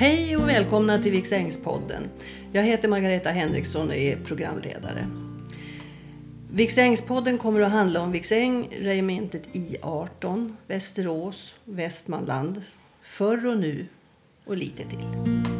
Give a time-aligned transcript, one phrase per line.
[0.00, 2.08] Hej och välkomna till Viksängspodden.
[2.52, 5.06] Jag heter Margareta Henriksson och är programledare.
[6.50, 12.62] Viksängspodden kommer att handla om Viksäng, regementet I18, Västerås, Västmanland,
[13.02, 13.86] förr och nu
[14.44, 15.57] och lite till.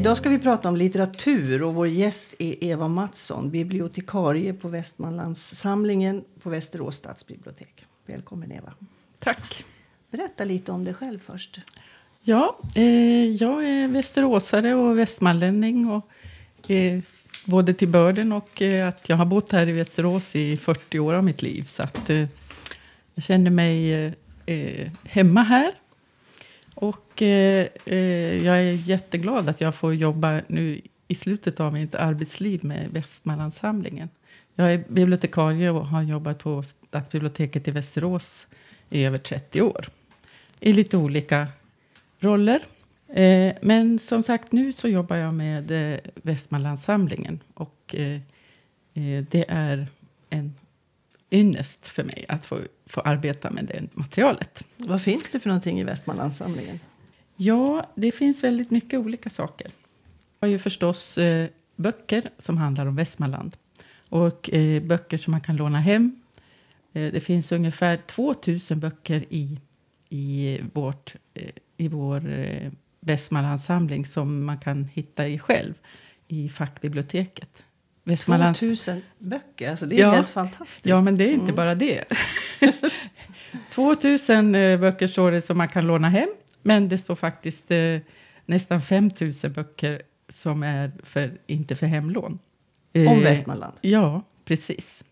[0.00, 6.24] Idag ska vi prata om litteratur och vår gäst är Eva Mattsson, bibliotekarie på Västmanlandssamlingen
[6.42, 7.86] på Västerås stadsbibliotek.
[8.06, 8.72] Välkommen Eva.
[9.18, 9.64] Tack.
[10.10, 11.60] Berätta lite om dig själv först.
[12.22, 15.90] Ja, eh, jag är västeråsare och västmanlänning.
[15.90, 17.00] Och, eh,
[17.44, 21.14] både till börden och eh, att jag har bott här i Västerås i 40 år
[21.14, 21.64] av mitt liv.
[21.66, 22.26] Så att, eh,
[23.14, 24.12] jag känner mig eh,
[24.46, 25.72] eh, hemma här.
[26.80, 31.94] Och eh, eh, jag är jätteglad att jag får jobba nu i slutet av mitt
[31.94, 34.08] arbetsliv med Västmanlandssamlingen.
[34.54, 38.46] Jag är bibliotekarie och har jobbat på Stadsbiblioteket i Västerås
[38.90, 39.86] i över 30 år.
[40.60, 41.48] I lite olika
[42.18, 42.62] roller.
[43.08, 47.40] Eh, men som sagt, nu så jobbar jag med eh, Västmanlandssamlingen.
[47.54, 48.20] Och eh,
[48.94, 49.86] eh det är
[50.30, 50.54] en
[51.30, 54.64] ynnest för mig att få, få arbeta med det materialet.
[54.76, 56.80] Vad finns det för någonting i Västmanlandssamlingen?
[57.36, 59.66] Ja, det finns väldigt mycket olika saker.
[60.40, 63.56] Jag har ju förstås eh, böcker som handlar om Västmanland.
[64.08, 66.20] Och eh, böcker som man kan låna hem.
[66.92, 69.58] Eh, det finns ungefär 2000 böcker i,
[70.08, 75.74] i, vårt, eh, i vår eh, Västmanlandssamling som man kan hitta i själv
[76.28, 77.64] i fackbiblioteket.
[78.10, 78.60] Västmanlands...
[78.60, 80.86] 2000 böcker, alltså det är ja, helt fantastiskt.
[80.86, 81.54] Ja, men det är inte mm.
[81.54, 82.04] bara det.
[83.70, 86.28] 2000 eh, böcker står det som man kan låna hem.
[86.62, 87.98] Men det står faktiskt eh,
[88.46, 92.38] nästan 5000 böcker som är för, inte för hemlån.
[92.94, 93.74] Om eh, Västmanland?
[93.80, 95.04] Ja, precis.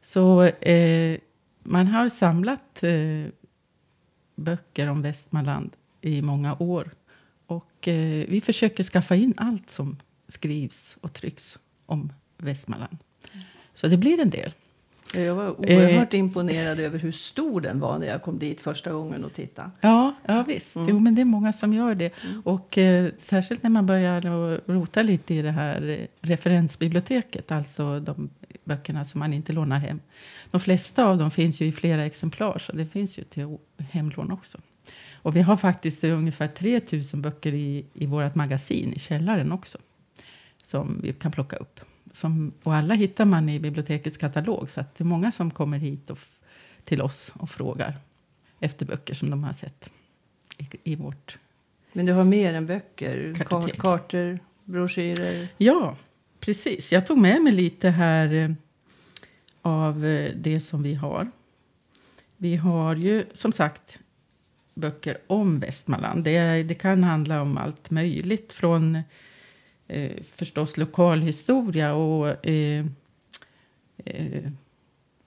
[0.00, 1.18] Så eh,
[1.62, 3.32] man har samlat eh,
[4.36, 6.90] böcker om Västmanland i många år.
[7.46, 9.96] Och eh, vi försöker skaffa in allt som
[10.28, 12.96] skrivs och trycks om Västmanland.
[13.74, 14.52] Så det blir en del.
[15.14, 18.92] Jag var oerhört eh, imponerad över hur stor den var när jag kom dit första
[18.92, 19.70] gången och tittade.
[19.80, 20.76] Ja, ja visst.
[20.76, 20.88] Mm.
[20.88, 22.12] Jo, men det är många som gör det.
[22.24, 22.40] Mm.
[22.40, 24.20] Och eh, särskilt när man börjar
[24.72, 28.30] rota lite i det här eh, referensbiblioteket, alltså de
[28.64, 30.00] böckerna som man inte lånar hem.
[30.50, 34.30] De flesta av dem finns ju i flera exemplar, så det finns ju till hemlån
[34.30, 34.58] också.
[35.22, 39.78] Och vi har faktiskt ungefär 3000 böcker i, i vårt magasin i källaren också.
[40.66, 41.80] Som vi kan plocka upp.
[42.12, 44.70] Som, och alla hittar man i bibliotekets katalog.
[44.70, 46.18] Så det är många som kommer hit och,
[46.84, 47.98] till oss och frågar
[48.60, 49.90] efter böcker som de har sett
[50.58, 51.38] i, i vårt
[51.92, 53.34] Men du har mer än böcker?
[53.38, 53.78] Kartotek.
[53.78, 55.48] Kartor, broschyrer?
[55.56, 55.96] Ja,
[56.40, 56.92] precis.
[56.92, 58.50] Jag tog med mig lite här eh,
[59.62, 61.30] av eh, det som vi har.
[62.36, 63.98] Vi har ju som sagt
[64.74, 66.24] böcker om Västmanland.
[66.24, 68.52] Det, det kan handla om allt möjligt.
[68.52, 69.02] Från
[69.90, 72.86] eh, förstås lokalhistoria och eh,
[74.04, 74.50] eh,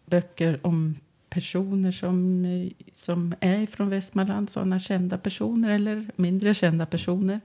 [0.05, 0.95] böcker om
[1.29, 4.49] personer som, eh, som är från Västmanland.
[4.49, 7.41] Sådana kända personer eller mindre kända personer.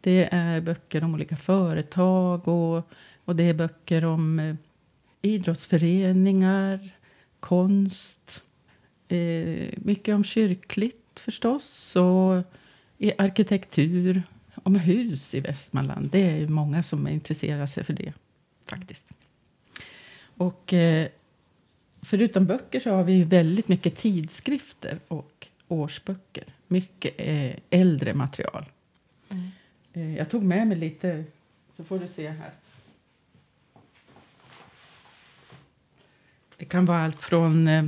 [0.00, 2.88] Det är böcker om olika företag och,
[3.24, 4.54] och det är böcker om eh,
[5.22, 6.90] idrottsföreningar,
[7.40, 8.42] konst.
[9.08, 11.96] Eh, mycket om kyrkligt förstås.
[11.96, 12.42] Och
[12.98, 14.22] i arkitektur,
[14.62, 16.10] om hus i Västmanland.
[16.10, 18.12] Det är många som intresserar sig för det.
[18.66, 19.12] faktiskt.
[20.36, 21.08] Och eh,
[22.02, 26.44] förutom böcker så har vi väldigt mycket tidskrifter och årsböcker.
[26.68, 28.64] Mycket eh, äldre material.
[29.28, 29.50] Mm.
[29.92, 31.24] Eh, jag tog med mig lite,
[31.76, 32.50] så får du se här.
[36.56, 37.84] Det kan vara allt från eh,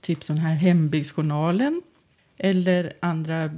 [0.00, 1.82] typ sån här Hembygdsjournalen
[2.38, 3.48] eller andra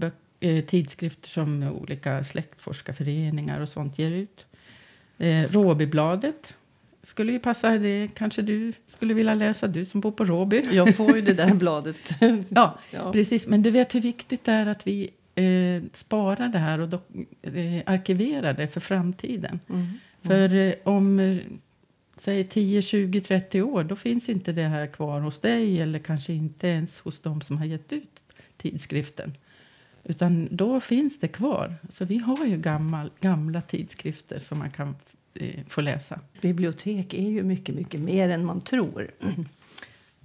[0.40, 4.46] eh, tidskrifter som olika släktforskarföreningar och sånt ger ut.
[5.18, 6.54] Eh, Råbybladet
[7.02, 7.70] skulle ju passa.
[7.70, 10.62] Det kanske du skulle vilja läsa, du som bor på Råby.
[10.70, 11.96] Jag får ju det där bladet.
[12.48, 13.46] ja, ja, precis.
[13.46, 16.92] Men du vet hur viktigt det är att vi eh, sparar det här och
[17.42, 19.60] eh, arkiverar det för framtiden.
[19.68, 19.80] Mm.
[19.80, 19.98] Mm.
[20.22, 21.40] För eh, om
[22.16, 26.32] säg 10, 20, 30 år, då finns inte det här kvar hos dig eller kanske
[26.32, 28.22] inte ens hos dem som har gett ut
[28.56, 29.32] tidskriften.
[30.04, 31.76] Utan då finns det kvar.
[31.88, 34.94] Så vi har ju gammal, gamla tidskrifter som man kan
[35.34, 36.20] eh, få läsa.
[36.40, 39.10] Bibliotek är ju mycket, mycket mer än man tror.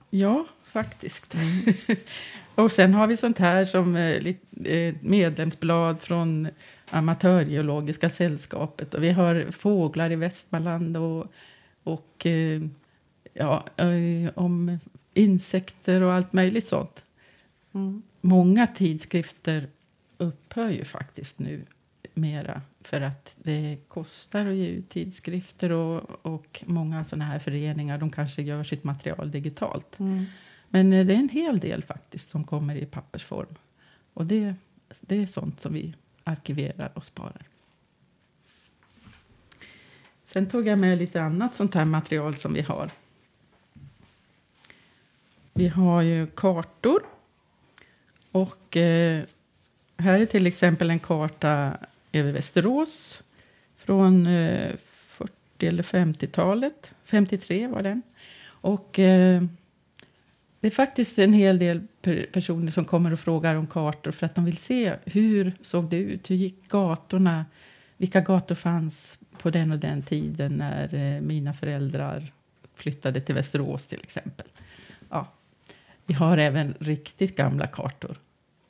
[0.10, 1.36] Ja, faktiskt.
[1.36, 1.75] Mm.
[2.56, 4.36] och sen har vi sånt här som eh,
[4.66, 6.48] eh, medlemsblad från
[6.89, 8.94] Amatörgeologiska sällskapet.
[8.94, 11.33] Och vi har fåglar i Västmanland och
[11.86, 12.62] och eh,
[13.33, 14.80] ja, eh, om
[15.13, 17.04] insekter och allt möjligt sånt.
[17.74, 18.01] Mm.
[18.25, 19.68] Många tidskrifter
[20.18, 21.66] upphör ju faktiskt nu
[22.13, 27.98] mera för att det kostar att ge ut tidskrifter och, och många sådana här föreningar
[27.98, 30.00] de kanske gör sitt material digitalt.
[30.00, 30.25] Mm.
[30.69, 33.56] Men eh, det är en hel del faktiskt som kommer i pappersform.
[34.13, 34.56] Och det,
[35.01, 37.48] det är sånt som vi arkiverar och sparar.
[40.25, 42.92] Sen tog jag med lite annat sånt här material som vi har.
[45.54, 47.14] Vi har ju kartor.
[48.35, 49.23] Och eh,
[49.97, 51.77] här är till exempel en karta
[52.11, 53.21] över Västerås
[53.77, 56.91] från eh, 40 eller 50-talet.
[57.03, 58.01] 53 var den.
[58.45, 59.43] Och eh,
[60.59, 64.25] det är faktiskt en hel del per personer som kommer och frågar om kartor för
[64.25, 67.45] att de vill se hur såg det ut, hur gick gatorna,
[67.97, 72.31] vilka gator fanns på den och den tiden när eh, mina föräldrar
[72.75, 74.47] flyttade till Västerås till exempel.
[75.09, 75.27] Ja.
[76.05, 78.17] Vi har även riktigt gamla kartor,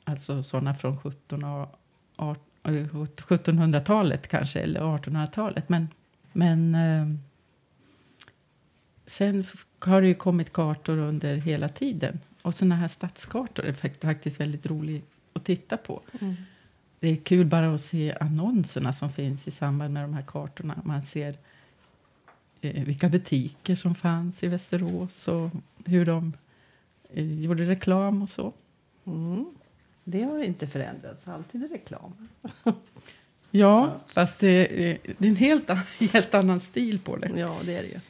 [0.06, 1.80] alltså sådana från 17 och
[2.16, 5.68] 18 1700-talet kanske, eller 1800-talet.
[5.68, 5.88] Men,
[6.32, 7.06] men eh,
[9.06, 9.44] sen
[9.78, 12.20] har det ju kommit kartor under hela tiden.
[12.42, 16.02] Och såna här stadskartor är faktiskt väldigt roligt att titta på.
[16.20, 16.34] Mm.
[17.00, 20.82] Det är kul bara att se annonserna som finns i samband med de här kartorna.
[20.84, 21.34] Man ser
[22.60, 25.50] eh, vilka butiker som fanns i Västerås och
[25.84, 26.32] hur de
[27.12, 28.52] eh, gjorde reklam och så.
[29.04, 29.46] Mm.
[30.08, 31.28] Det har inte förändrats.
[31.28, 32.28] Alltid reklam.
[33.50, 35.70] Ja, fast det är, det är en helt,
[36.12, 37.32] helt annan stil på det.
[37.36, 38.00] Ja, det är det ju.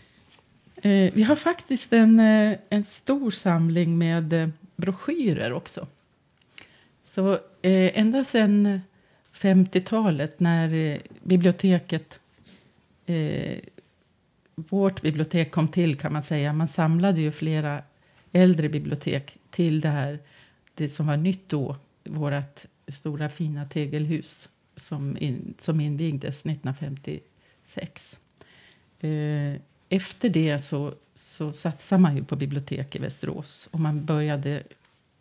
[0.90, 5.86] Eh, vi har faktiskt en, eh, en stor samling med eh, broschyrer också.
[7.04, 7.32] Så
[7.62, 8.80] eh, ända sedan
[9.32, 12.20] 50-talet när eh, biblioteket
[14.54, 16.52] vårt bibliotek kom till kan man säga.
[16.52, 17.82] Man samlade ju flera
[18.32, 20.18] äldre bibliotek till det här
[20.74, 21.76] det som var nytt då,
[22.08, 28.18] vårt stora fina tegelhus som, in, som invigdes 1956.
[29.00, 34.62] Eh, efter det så, så satsade man ju på bibliotek i Västerås och man började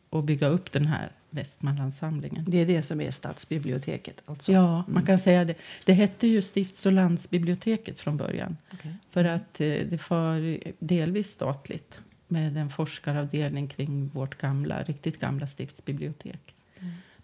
[0.10, 2.46] att bygga upp den här Västmanlandssamlingen.
[2.48, 4.22] Det är det som är stadsbiblioteket.
[4.26, 4.52] Alltså.
[4.52, 5.56] Ja, man kan säga det.
[5.86, 8.58] Det hette ju Stifts och landsbiblioteket från början.
[8.74, 8.96] Okej.
[9.10, 15.48] För att eh, det var delvis statligt med en forskaravdelning kring vårt gamla, riktigt gamla
[15.48, 16.55] stiftsbibliotek.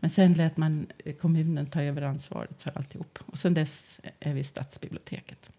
[0.04, 0.88] Men sen lät man
[1.20, 3.20] kommunen ta över ansvaret för alltihop.
[3.26, 5.52] Och sen dess är vi stadsbiblioteket.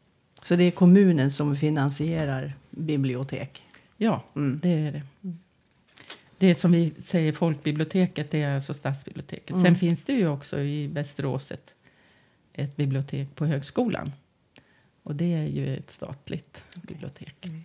[0.43, 3.65] Så det är kommunen som finansierar bibliotek?
[3.97, 4.59] Ja, Mm.
[4.63, 5.03] det är det.
[6.39, 9.51] Det som vi säger folkbiblioteket, det är alltså stadsbiblioteket.
[9.51, 9.63] Mm.
[9.63, 11.75] Sen finns det ju också i Västerås ett,
[12.53, 14.13] ett bibliotek på högskolan.
[15.03, 17.47] Och det är ju ett statligt bibliotek.
[17.47, 17.65] Mm.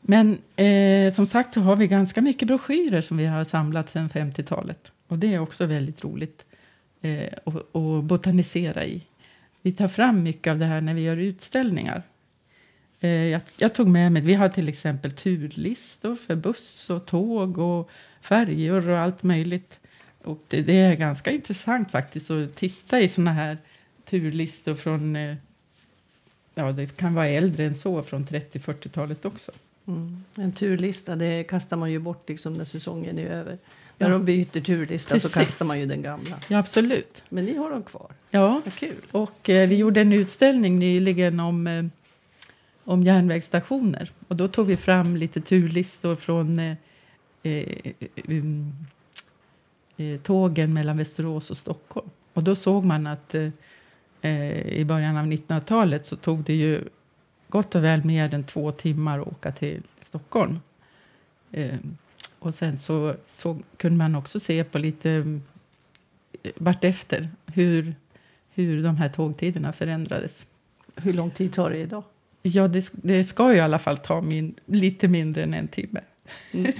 [0.00, 4.08] Men eh, som sagt så har vi ganska mycket broschyrer som vi har samlat sedan
[4.08, 4.92] 50-talet.
[5.08, 6.46] Och det är också väldigt roligt
[7.02, 9.02] eh, att, att botanisera i.
[9.62, 12.02] Vi tar fram mycket av det här när vi gör utställningar.
[13.00, 17.58] Eh, jag, jag tog med mig, vi har till exempel turlistor för buss och tåg
[17.58, 17.90] och
[18.20, 19.80] färjor och allt möjligt.
[20.24, 23.58] Och det, det är ganska intressant faktiskt att titta i såna här
[24.04, 25.36] turlistor från, eh,
[26.54, 29.52] ja det kan vara äldre än så, från 30-40-talet också.
[29.86, 30.24] Mm.
[30.36, 33.58] En turlista det kastar man ju bort liksom när säsongen är över.
[33.98, 35.32] När de byter turlista Precis.
[35.32, 36.36] så kastar man ju den gamla.
[36.48, 37.24] Ja, absolut.
[37.28, 38.12] Men ni har dem kvar.
[38.30, 38.96] Ja, Vad kul.
[39.12, 41.84] och eh, vi gjorde en utställning nyligen om, eh,
[42.84, 44.10] om järnvägsstationer.
[44.28, 46.76] Och då tog vi fram lite turlistor från eh,
[47.42, 47.92] eh,
[48.28, 48.72] um,
[49.96, 52.10] eh, tågen mellan Västerås och Stockholm.
[52.32, 53.48] Och då såg man att eh,
[54.66, 56.80] i början av 1900-talet så tog det ju
[57.48, 60.58] gott och väl mer än två timmar att åka till Stockholm.
[62.40, 65.42] Eh, och sen så, så kunde man också se på lite mm,
[66.56, 67.94] vartefter hur,
[68.50, 70.46] hur de här tågtiderna förändrades.
[70.96, 72.04] Hur lång tid tar det idag?
[72.42, 76.00] Ja, det, det ska ju i alla fall ta min, lite mindre än en timme.
[76.52, 76.72] Mm.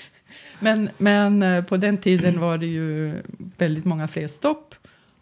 [0.60, 3.14] men, men eh, på den tiden var det ju
[3.58, 4.74] väldigt många fler stopp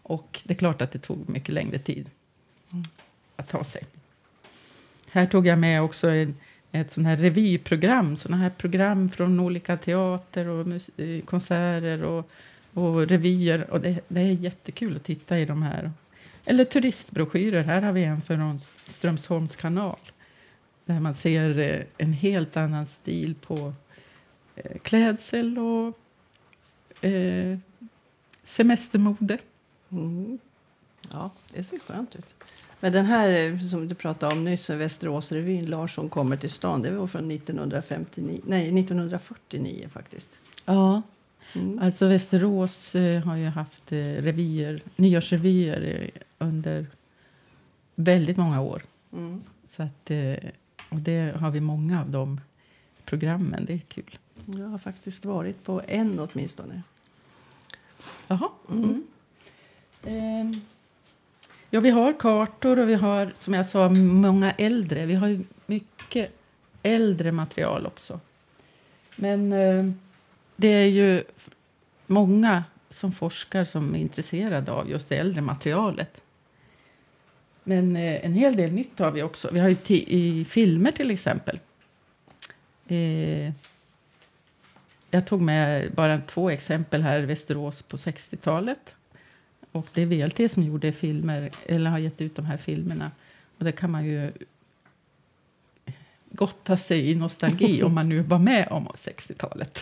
[0.03, 2.11] och det är klart att det tog mycket längre tid
[2.73, 2.85] Mm.
[3.37, 3.83] att ta sig.
[5.11, 6.37] Här tog jag med också en,
[6.73, 12.31] ett sånt här revyprogram, såna här program från olika teater och eh, konserter och,
[12.75, 13.71] och revyer.
[13.71, 15.93] Och det, det är jättekul att titta i de här.
[16.47, 17.63] Eller turistbroschyrer.
[17.63, 19.99] Här har vi en från Strömsholms kanal.
[20.85, 23.73] Där man ser eh, en helt annan stil på
[24.57, 25.99] eh, klädsel och
[27.05, 27.59] eh,
[28.43, 29.39] semestermode.
[29.91, 30.39] Mm.
[31.11, 32.35] Ja, det ser skönt ut.
[32.81, 36.91] Men den här eh, som du pratade om nyss, Västeråsrevyn, Larsson kommer till stan, det
[36.91, 40.39] var från 1959, nej, 1949 faktiskt.
[40.65, 41.03] Ja,
[41.55, 41.79] Mm.
[41.79, 46.87] alltså Västerås eh, har ju haft eh, revyer, nyårsrevyer eh, under
[47.95, 48.83] väldigt många år.
[49.13, 49.43] Mm.
[49.67, 50.11] Så att,
[50.89, 52.41] och det har vi många av de
[53.05, 53.65] programmen.
[53.65, 54.19] Det är kul.
[54.47, 56.83] Jag har faktiskt varit på en åtminstone.
[58.29, 58.49] Jaha.
[58.71, 59.07] Mm.
[60.05, 60.61] Ehm,
[61.71, 65.07] ja, vi har kartor och vi har, som jag sa, många äldre.
[65.07, 66.31] Vi har ju mycket
[66.83, 68.21] äldre material också.
[69.17, 69.91] Men eh,
[70.57, 71.25] det är ju
[72.07, 76.23] många som forskar som är intresserade av just det äldre materialet.
[77.65, 79.51] Men eh, en hel del nytt har vi också.
[79.53, 81.59] Vi har ju i filmer till exempel.
[82.89, 83.53] Eh,
[85.11, 87.21] jag tog med bara två exempel här.
[87.21, 88.97] Västerås på 60-talet.
[89.73, 93.11] Och det är VLT som gjorde filmer, eller har gett ut de här filmerna.
[93.59, 94.33] Och det kan man ju
[96.31, 99.79] gotta sig i nostalgi om man nu var med om 60-talet.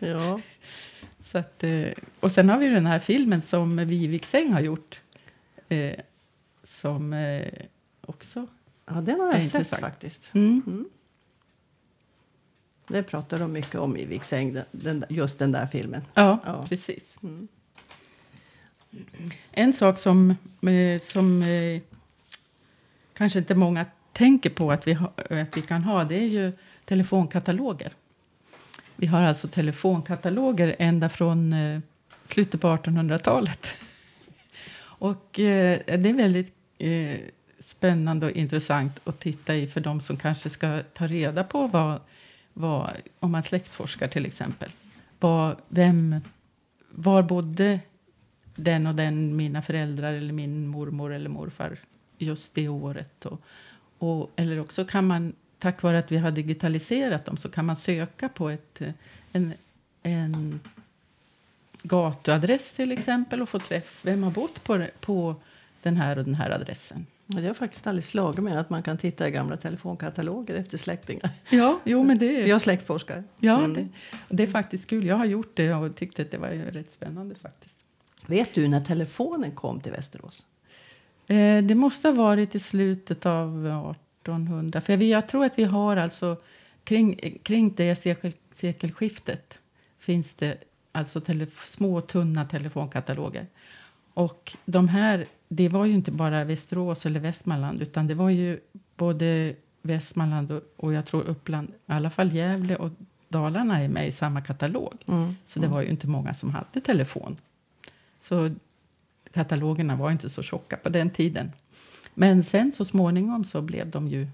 [0.00, 0.40] Ja.
[1.22, 1.88] Så att, eh,
[2.20, 5.00] och sen har vi den här filmen som Vivek Säng har gjort.
[5.68, 5.92] Eh,
[6.64, 7.46] som eh,
[8.00, 8.46] också...
[8.86, 9.80] ja, den har jag sett intressant.
[9.80, 10.34] faktiskt.
[10.34, 10.62] Mm.
[10.66, 10.88] Mm.
[12.88, 16.02] Det pratar de mycket om i Viksäng, den, den, just den där filmen.
[16.14, 16.66] Ja, Ja.
[16.68, 17.02] precis.
[17.22, 17.48] Mm.
[19.50, 20.30] En sak som,
[20.62, 21.80] eh, som eh,
[23.14, 26.52] kanske inte många tänker på att vi, ha, att vi kan ha det är ju
[26.84, 27.92] telefonkataloger.
[28.96, 31.80] Vi har alltså telefonkataloger ända från eh,
[32.24, 33.66] slutet på 1800-talet.
[34.98, 36.52] Och det är väldigt
[37.58, 42.00] spännande och intressant att titta i för de som kanske ska ta reda på vad,
[42.52, 44.70] vad om man släktforskar till exempel.
[45.20, 46.20] Vad, vem,
[46.90, 47.80] var bodde
[48.56, 51.78] den och den, mina föräldrar eller min mormor eller morfar
[52.18, 53.24] just det året.
[53.26, 53.40] Och,
[53.98, 57.76] och, eller också kan man, tack vare att vi har digitaliserat dem, så kan man
[57.76, 58.80] söka på ett,
[59.32, 59.52] en,
[60.02, 60.60] en
[61.82, 64.00] gatuadress till exempel och få träff.
[64.04, 65.34] Vem har bott på, på
[65.82, 67.06] den här och den här adressen?
[67.26, 71.30] Det har faktiskt aldrig slagit mig att man kan titta i gamla telefonkataloger efter släktingar.
[71.50, 73.24] Ja, jo men det är, Jag släktforskar.
[73.40, 73.74] ja, Mm.
[73.74, 73.88] det,
[74.28, 75.06] det är faktiskt kul.
[75.06, 77.75] Jag har gjort det och tyckte att det var rätt spännande faktiskt.
[78.26, 80.46] Vet du när telefonen kom till Västerås?
[81.26, 83.66] Eh, det måste ha varit i slutet av
[84.22, 84.80] 1800.
[84.80, 86.36] För jag tror att vi har alltså
[86.84, 89.58] kring, kring det sekel, sekelskiftet
[89.98, 90.56] finns det
[90.92, 93.46] alltså tele, små tunna telefonkataloger.
[94.14, 98.60] Och de här, det var ju inte bara Västerås eller Västmanland utan det var ju
[98.96, 102.90] både Västmanland och, och jag tror Uppland, i alla fall Gävle och
[103.28, 104.94] Dalarna är med i samma katalog.
[105.06, 105.36] Mm.
[105.46, 107.36] Så det var ju inte många som hade telefon.
[108.28, 108.50] Så
[109.32, 111.52] katalogerna var inte så tjocka på den tiden.
[112.14, 114.28] Men sen så småningom så blev de ju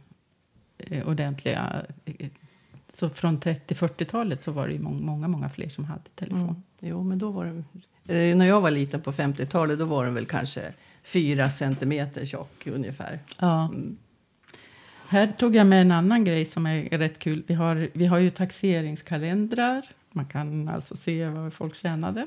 [0.78, 1.82] eh, ordentliga.
[2.04, 2.26] Eh,
[2.88, 6.42] Så från 30-40-talet så var det många, många, många fler som hade telefon.
[6.42, 6.62] Mm.
[6.80, 7.64] Jo, men då var den,
[8.08, 10.72] eh, när jag var liten på 50-talet då var den väl kanske
[11.02, 13.18] fyra centimeter tjock ungefär.
[13.40, 13.64] Ja.
[13.64, 13.96] Mm.
[15.08, 17.42] Här tog jag med en annan grej som är rätt kul.
[17.46, 19.88] Vi har, vi har ju taxeringskalendrar.
[20.12, 22.26] Man kan alltså se vad folk tjänade.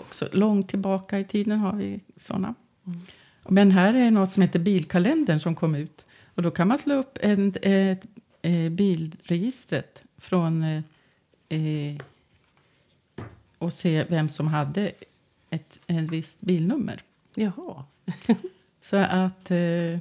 [0.00, 2.54] Också långt tillbaka i tiden har vi såna.
[2.86, 3.00] Mm.
[3.48, 6.06] Men här är något som heter bilkalendern som kom ut.
[6.34, 8.06] Och då kan man slå upp en, ett,
[8.42, 10.82] eh, bilregistret från eh,
[11.48, 11.96] eh,
[13.58, 14.92] och se vem som hade
[15.50, 17.00] ett, ett visst bilnummer.
[17.34, 17.84] Jaha.
[18.80, 19.98] Så att eh,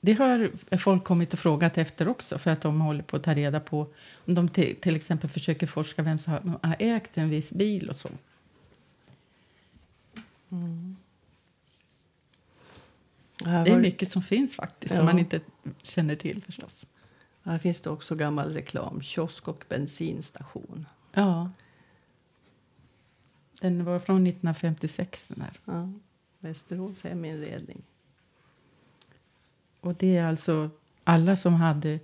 [0.00, 3.34] det har folk kommit och frågat efter också för att de håller på att ta
[3.34, 3.86] reda på
[4.26, 7.96] om de till, exempel försöker forska vem som har, har ägt en viss bil och
[7.96, 8.08] så.
[13.44, 14.96] Här, Det är mycket som finns faktiskt Ja.
[14.96, 15.40] som man inte
[15.82, 16.86] känner till förstås.
[17.42, 19.02] här finns det också gammal reklam.
[19.02, 20.86] Kiosk och bensinstation.
[21.12, 21.50] Ja.
[23.60, 25.58] Den var från 1956 den här.
[25.64, 25.92] Ja.
[26.38, 27.82] Västerås heminredning.
[29.80, 30.70] Och det är alltså
[31.04, 31.98] alla som hade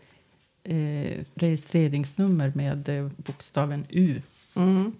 [0.63, 4.23] eh, registreringsnummer med eh, bokstaven U.
[4.55, 4.93] Mm.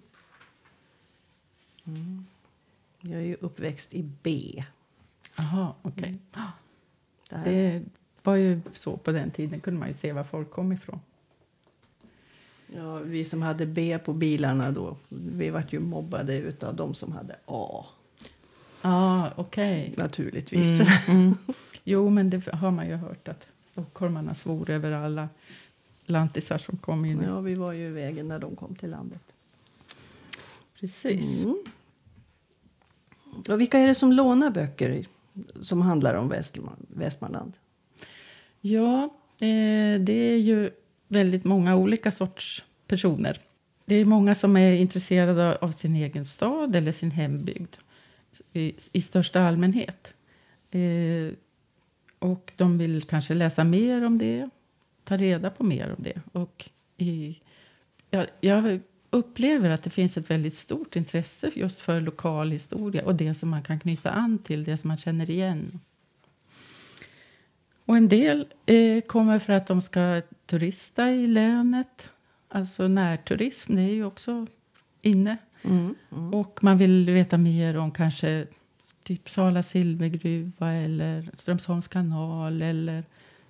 [1.85, 2.25] Mm.
[3.07, 4.63] Jag är ju uppväxt i B.
[5.35, 6.17] Jaha, okej.
[7.29, 7.43] Där.
[7.43, 7.83] Det
[8.23, 10.99] var ju så på den tiden kunde man ju se var folk kom ifrån.
[12.75, 17.11] Ja, vi som hade B på bilarna då, vi vart ju mobbade av de som
[17.11, 17.85] hade A.
[18.81, 19.93] Ja, okej.
[19.97, 20.79] Naturligtvis.
[20.79, 21.37] Mm, mm.
[21.83, 25.29] Jo, men det har man ju hört att stockholmarna svor över alla
[26.05, 27.21] lantisar som kom in.
[27.21, 29.21] Ja, vi var ju i vägen när de kom till landet.
[30.79, 31.43] Precis.
[31.43, 31.63] Mm.
[33.49, 35.05] Och vilka är det som lånar böcker
[35.61, 37.53] som handlar om Västman, Västmanland?
[38.61, 39.03] Ja,
[39.41, 40.69] eh, det är ju
[41.07, 43.37] väldigt många olika sorts personer.
[43.85, 47.75] Det är många som är intresserade av sin egen stad eller sin hembygd
[48.53, 50.13] i, i största allmänhet.
[50.71, 51.33] Eh,
[52.19, 54.49] och de vill kanske läsa mer om det,
[55.03, 56.21] ta reda på mer om det.
[56.31, 57.39] Och i,
[58.09, 58.79] ja, jag
[59.17, 63.49] upplever att det finns ett väldigt stort intresse just för lokal historia och det som
[63.49, 65.79] man kan knyta an till, det som man känner igen.
[67.85, 72.11] Och en del eh, kommer för att de ska turista i länet.
[72.47, 74.47] Alltså närturism, det är ju också
[75.01, 75.37] inne.
[75.61, 76.33] Mm, mm.
[76.33, 78.47] Och man vill veta mer om kanske
[79.03, 83.03] typ Sala silvergruva eller Strömsholms kanal eller,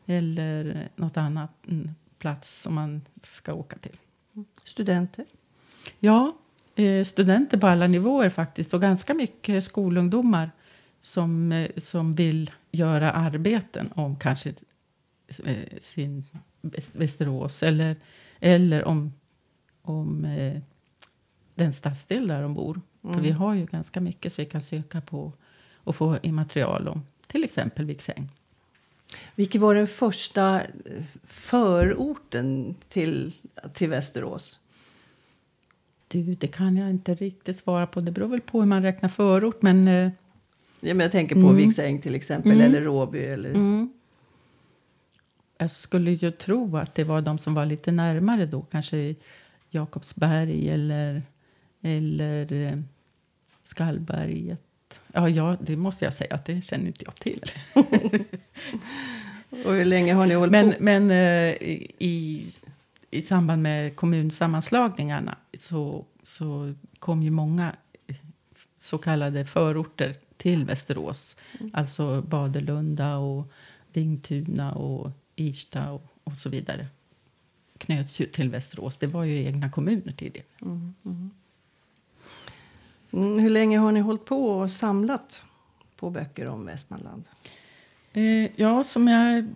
[0.06, 3.98] eller något annat mm, plats som man ska åka till.
[4.64, 5.26] Studenter?
[6.00, 6.38] Ja,
[6.76, 10.52] eh, studenter på alla nivåer faktiskt och ganska mycket skolungdomar
[11.02, 14.54] som, eh, som vill göra arbeten om kanske
[15.44, 16.26] eh, sin
[16.94, 17.96] Västerås eller,
[18.40, 19.14] eller om,
[19.82, 20.28] om
[21.56, 22.82] den stadsdel där de bor.
[23.04, 23.16] Mm.
[23.16, 25.34] För vi har ju ganska mycket så vi kan söka på
[25.76, 28.30] och få immaterial om till exempel Viksäng.
[29.36, 30.62] Vilken var den första
[31.24, 33.34] förorten till,
[33.74, 34.60] till Västerås?
[36.08, 38.00] Du, det kan jag inte riktigt svara på.
[38.00, 39.62] Det beror väl på hur man räknar förort.
[39.62, 40.10] Men, eh,
[40.80, 41.56] ja, men jag tänker på mm.
[41.56, 42.66] Viksäng till exempel, mm.
[42.66, 43.20] eller Råby.
[43.20, 43.50] Eller...
[43.50, 43.90] Mm.
[45.58, 48.62] Jag skulle ju tro att det var de som var lite närmare då.
[48.62, 49.16] Kanske
[49.70, 51.22] Jakobsberg eller,
[51.82, 52.80] eller eh,
[53.64, 54.64] Skallberget.
[55.14, 57.42] Ja, ja, det måste jag säga att det känner inte jag till.
[59.66, 60.78] Och hur länge har ni hållit men, på?
[60.80, 61.56] Men eh,
[62.00, 62.48] i,
[63.12, 67.76] i samband med kommunsammanslagningarna så, så kom ju många
[68.78, 71.36] så kallade förorter till Västerås.
[71.60, 71.72] Mm.
[71.74, 73.52] Alltså Badelunda och
[73.92, 76.88] Dingtuna och Irsta och, och så vidare
[77.78, 78.98] knöts ju till Västerås.
[78.98, 80.48] Det var ju egna kommuner tidigare.
[80.62, 81.32] Mm, mm.
[83.12, 85.46] Mm, hur länge har ni hållit på och samlat
[85.96, 87.24] på böcker om Västmanland?
[88.18, 89.48] Eh, ja, som jag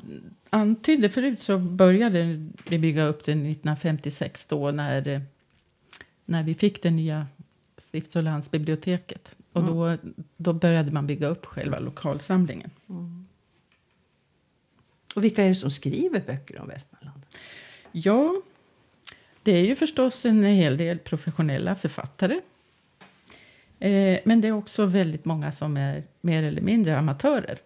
[0.50, 5.21] antydde förut så började vi bygga upp det 1956 då när,
[6.26, 7.28] när vi fick det nya
[7.78, 9.36] stifts och landsbiblioteket.
[9.54, 9.76] Och mm.
[9.76, 9.97] då,
[10.38, 12.69] då började man bygga upp själva lokalsamlingen.
[12.89, 13.26] Mm.
[15.15, 17.21] Och vilka är det som skriver böcker om Västmanland?
[17.91, 18.41] Ja,
[19.43, 22.41] det är ju förstås en hel del professionella författare
[23.82, 27.58] Eh, men det är också väldigt många som är mer eller mindre amatörer.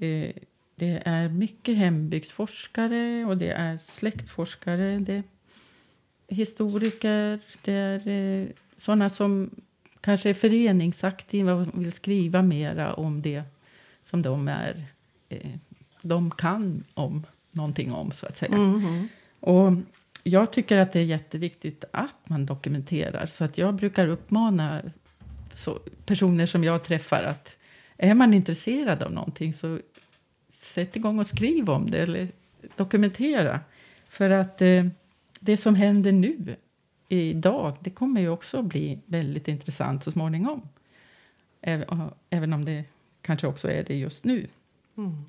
[0.00, 0.32] Eh,
[0.74, 4.98] det är mycket hembygdsforskare och det är släktforskare.
[4.98, 5.22] Det är
[6.28, 9.50] historiker, det är eh, sådana som
[10.00, 13.42] kanske är föreningsaktiva och vill skriva mera om det
[14.04, 14.84] som de är
[15.28, 15.50] eh,
[16.02, 18.54] de kan om någonting om, så att säga.
[18.54, 19.08] Mm.
[19.40, 19.72] Och
[20.22, 23.26] jag tycker att det är jätteviktigt att man dokumenterar.
[23.26, 24.82] Så att jag brukar uppmana
[26.06, 27.56] personer som jag träffar att
[27.96, 29.78] är man intresserad av någonting så
[30.60, 32.28] sätt igång och skriv om det eller
[32.76, 33.60] dokumentera.
[34.08, 34.86] För att eh,
[35.40, 36.56] det som händer nu,
[37.08, 40.68] idag, det kommer ju också bli väldigt intressant så småningom.
[41.60, 42.84] Även, även om det
[43.22, 44.46] kanske också är det just nu.
[44.96, 45.24] Mm.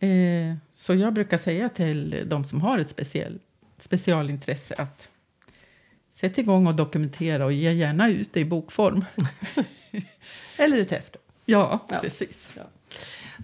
[0.00, 0.50] Mm.
[0.50, 3.38] Eh, så jag brukar säga till de som har ett speciell,
[3.78, 5.08] specialintresse att
[6.14, 9.04] Sätt igång och dokumentera och ge gärna ut det i bokform.
[10.56, 11.18] Eller ett häfte.
[11.44, 11.98] Ja, ja.
[12.00, 12.50] precis.
[12.56, 12.62] Ja.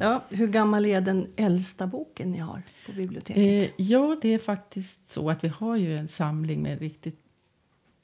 [0.00, 3.70] Ja, hur gammal är den äldsta boken ni har på biblioteket?
[3.70, 7.18] Eh, ja, det är faktiskt så att vi har ju en samling med riktigt,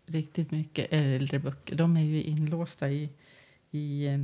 [0.07, 1.75] riktigt mycket äldre böcker.
[1.75, 3.09] De är ju inlåsta i,
[3.71, 4.19] i eh,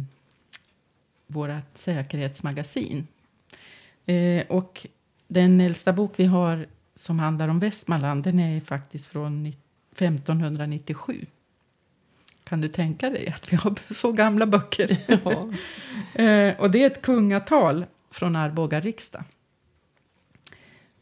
[1.26, 3.06] vårt säkerhetsmagasin.
[4.06, 4.86] Eh, och
[5.28, 11.26] den äldsta bok vi har som handlar om Västmanland den är faktiskt från 1597.
[12.50, 14.96] Kan du tänka dig att vi har så gamla böcker?
[15.24, 15.50] Ja.
[16.22, 19.24] eh, och det är ett kungatal från Arboga riksdag.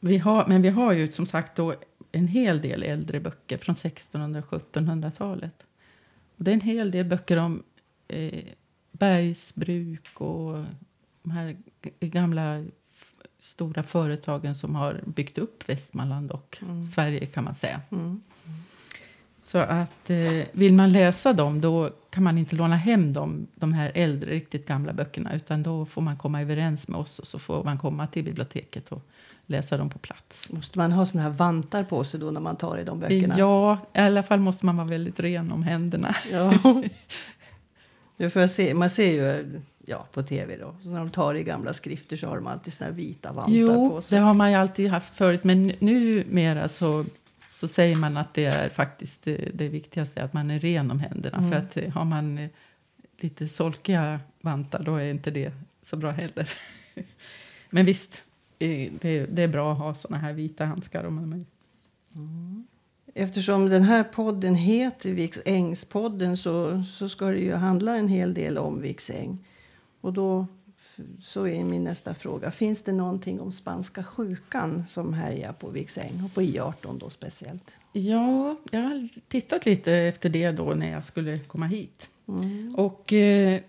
[0.01, 1.75] Vi har, men vi har ju som sagt då
[2.13, 5.67] en hel del äldre böcker från 1600 1700-talet.
[6.37, 7.63] Och det är en hel del böcker om
[8.09, 8.45] eh,
[8.93, 10.65] bergsbruk och
[11.23, 11.57] de här
[12.01, 12.65] gamla
[13.39, 16.87] stora företagen som har byggt upp Västmanland och mm.
[16.87, 17.81] Sverige kan man säga.
[17.91, 18.21] Mm.
[19.49, 23.73] Så att eh, vill man läsa dem då kan man inte låna hem dem, de
[23.73, 25.35] här äldre, riktigt gamla böckerna.
[25.35, 28.93] Utan då får man komma överens med oss och så får man komma till biblioteket
[28.93, 29.03] och
[29.47, 30.53] läsa dem på plats.
[30.53, 33.35] Måste man ha såna här vantar på sig då när man tar i de böckerna?
[33.39, 36.17] Ja, i alla fall måste man vara väldigt ren om händerna.
[36.33, 36.53] Ja.
[38.17, 40.57] ja för se, man ser ju ja, på tv.
[40.57, 40.75] Då.
[40.83, 43.53] Så när de tar i gamla skrifter så har de alltid såna här vita vantar
[43.53, 44.19] Jo, på sig.
[44.19, 45.45] det har man ju alltid haft förut.
[45.45, 47.05] Men numera så,
[47.59, 51.01] så säger man att det är faktiskt det, det viktigaste, att man är ren om
[51.01, 51.39] händerna.
[51.39, 51.51] Mm.
[51.51, 52.51] För att eh, har man eh,
[53.21, 56.51] lite solkiga vantar då är inte det så bra heller.
[57.71, 58.23] men visst,
[58.59, 61.05] eh, det, det är bra att ha såna här vita handskar.
[61.05, 61.47] Om man,
[63.15, 68.35] Eftersom den här podden heter Viks Ängs-podden så, så ska det ju handla en hel
[68.35, 69.45] del om Viks Äng.
[70.01, 70.47] Och då
[71.21, 75.99] så är min nästa fråga, finns det någonting om spanska sjukan som härjar på Viks
[75.99, 77.75] Äng och på I18 då speciellt?
[77.93, 82.09] Ja, jag har tittat lite efter det då när jag skulle komma hit.
[82.29, 82.75] Mm.
[82.75, 83.61] Och eh,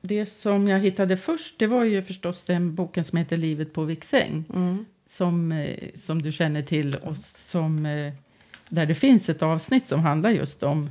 [0.00, 3.84] det som jag hittade först det var ju förstås den boken som heter Livet på
[3.84, 4.44] Viksäng.
[4.54, 4.84] Mm.
[5.06, 8.12] Som, eh, som du känner till och som, eh,
[8.68, 10.90] där det finns ett avsnitt som handlar just om,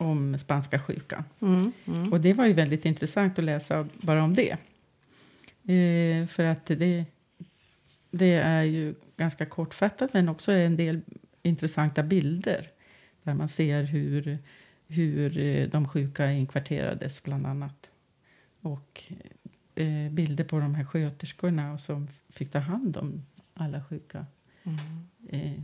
[0.00, 1.24] om spanska sjukan.
[1.40, 1.72] Mm.
[1.86, 2.12] Mm.
[2.12, 4.50] Och det var ju väldigt intressant att läsa bara om det.
[5.74, 7.04] Eh, för att det,
[8.10, 11.00] det är ju ganska kortfattat men också en del
[11.42, 12.66] intressanta bilder.
[13.22, 14.38] Där man ser hur,
[14.86, 17.90] hur eh, de sjuka inkvarterades bland annat.
[18.60, 19.02] Och
[19.74, 24.26] eh, bilder på de här sköterskorna som fick ta hand om alla sjuka
[24.64, 24.78] Mm.
[25.28, 25.62] eh,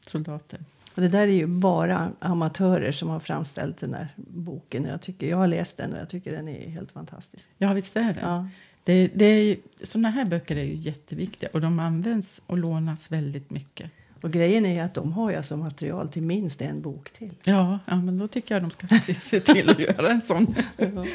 [0.00, 0.60] soldater.
[0.96, 4.84] Och det där är ju bara amatörer som har framställt den här boken.
[4.84, 7.50] Jag, tycker, jag har läst den och jag tycker den är helt fantastisk.
[7.58, 8.20] Ja, visst är det.
[8.22, 8.48] Ja.
[8.84, 13.50] det, det är, såna här böcker är ju jätteviktiga och de används och lånas väldigt
[13.50, 13.90] mycket.
[14.20, 17.34] Och grejen är att de har ju alltså material till minst en bok till.
[17.44, 20.54] Ja, ja men då tycker jag de ska se, se till att göra en sån.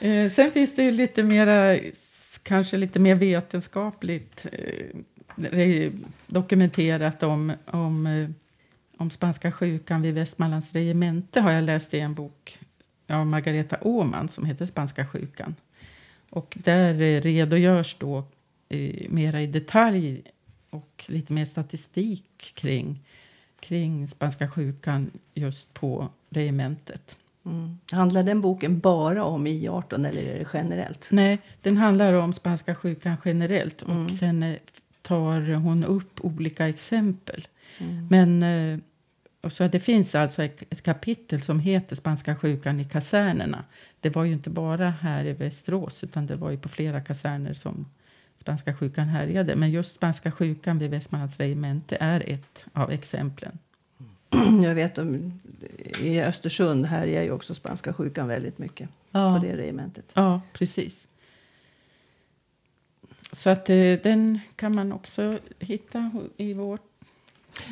[0.00, 1.78] Eh, sen finns det ju lite mera,
[2.42, 4.46] kanske lite mer vetenskapligt
[5.52, 5.92] eh,
[6.26, 8.28] dokumenterat om, om, eh,
[9.02, 12.58] om spanska sjukan vid Västmanlands regemente har jag läst i en bok
[13.08, 15.54] av Margareta Åman som heter Spanska sjukan.
[16.30, 18.24] Och där eh, redogörs då
[18.68, 20.22] eh, mera i detalj
[20.70, 23.00] och lite mer statistik kring,
[23.60, 27.16] kring spanska sjukan just på regementet.
[27.44, 27.78] Mm.
[27.92, 31.08] Handlar den boken bara om I18 eller är det generellt?
[31.10, 34.04] Nej, den handlar om spanska sjukan generellt Mm.
[34.04, 34.56] och sen eh,
[35.02, 37.48] tar hon upp olika exempel.
[37.78, 38.06] Mm.
[38.10, 38.78] Men eh,
[39.42, 43.64] och så det finns alltså ett, kapitel som heter Spanska sjukan i kasernerna.
[44.00, 47.54] Det var ju inte bara här i Västerås utan det var ju på flera kaserner
[47.54, 47.86] som
[48.38, 49.56] spanska sjukan härjade.
[49.56, 53.58] Men just spanska sjukan vid Västmanlands regemente är ett av exemplen.
[54.62, 55.40] Jag vet om,
[56.00, 59.34] i Östersund här är ju också spanska sjukan väldigt mycket Ja.
[59.40, 60.12] på det regementet.
[60.14, 61.06] Ja, precis.
[63.32, 66.91] Så att eh, den kan man också hitta i vårt...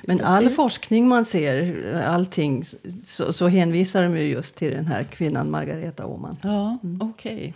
[0.04, 2.64] Men all forskning man ser, allting,
[3.04, 6.36] så, så hänvisar de ju just till den här kvinnan Margareta Åman.
[6.42, 7.54] Ja, okej.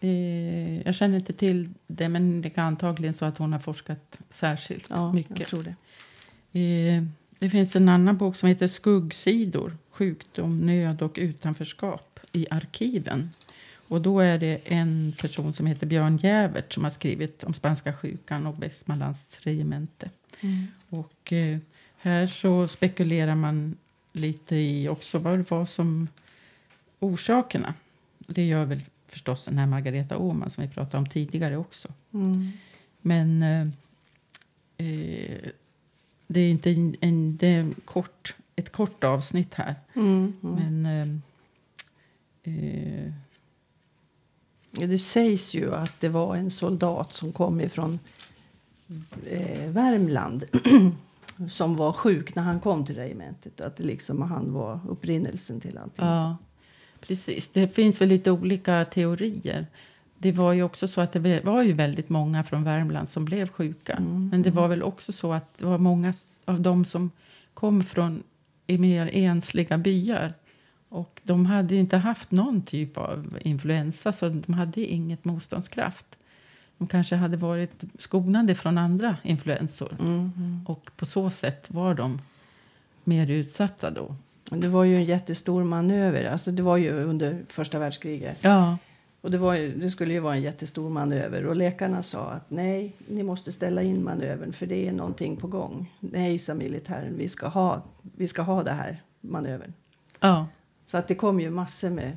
[0.00, 4.18] Eh, jag känner inte till det, men det är antagligen så att hon har forskat
[4.30, 5.48] särskilt Ja, jag mycket.
[5.48, 5.74] tror det.
[6.60, 7.02] Eh,
[7.38, 13.30] det finns en annan bok som heter Skuggsidor, sjukdom, nöd och utanförskap i arkiven.
[13.88, 17.92] Och då är det en person som heter Björn Jävert som har skrivit om spanska
[17.92, 20.10] sjukan och Västmanlands regemente.
[20.88, 21.58] Och eh,
[21.96, 23.76] här så spekulerar man
[24.12, 26.08] lite i också vad det var som
[26.98, 27.74] orsakerna.
[28.18, 31.88] Det gör väl förstås den här Margareta Åhman som vi pratade om tidigare också.
[32.12, 32.52] Mm.
[33.00, 33.66] Men eh,
[34.86, 35.50] eh,
[36.26, 39.74] det är inte en, en, det är en kort, ett kort avsnitt här.
[39.94, 40.32] Mm.
[40.42, 40.82] Mm.
[40.82, 41.08] Men eh,
[42.54, 43.12] eh,
[44.88, 47.98] Det sägs ju att det var en soldat som kom ifrån
[49.26, 50.44] eh, Värmland
[51.50, 53.60] som var sjuk när han kom till regementet.
[53.60, 56.04] Att det liksom, han var upprinnelsen till allting.
[56.04, 56.36] ja,
[57.00, 57.48] precis.
[57.48, 59.66] Det finns väl lite olika teorier.
[60.18, 63.48] Det var ju också så att det var ju väldigt många från Värmland som blev
[63.48, 63.92] sjuka.
[63.92, 64.28] Mm.
[64.28, 67.10] Men det var väl också så att det var många av dem som
[67.54, 68.22] kom från
[68.66, 70.34] i mer ensliga byar.
[70.88, 76.06] Och de hade inte haft någon typ av influensa så de hade inget motståndskraft.
[76.80, 79.96] De kanske hade varit skonade från andra influensor.
[80.00, 80.64] Mm.
[80.66, 82.20] Och på så sätt var de
[83.04, 84.14] mer utsatta då.
[84.50, 86.24] Det var ju en jättestor manöver.
[86.24, 88.38] Alltså det var ju under första världskriget.
[88.40, 88.78] Ja,
[89.20, 91.46] Och det, var ju, det skulle ju vara en jättestor manöver.
[91.46, 95.46] Och läkarna sa att nej, ni måste ställa in manövern för det är någonting på
[95.46, 95.92] gång.
[96.00, 97.82] Nej, sa militären, vi ska ha,
[98.16, 99.72] vi ska ha det här manövern.
[100.20, 100.46] ja,
[100.84, 102.16] Så att det kom ju massor med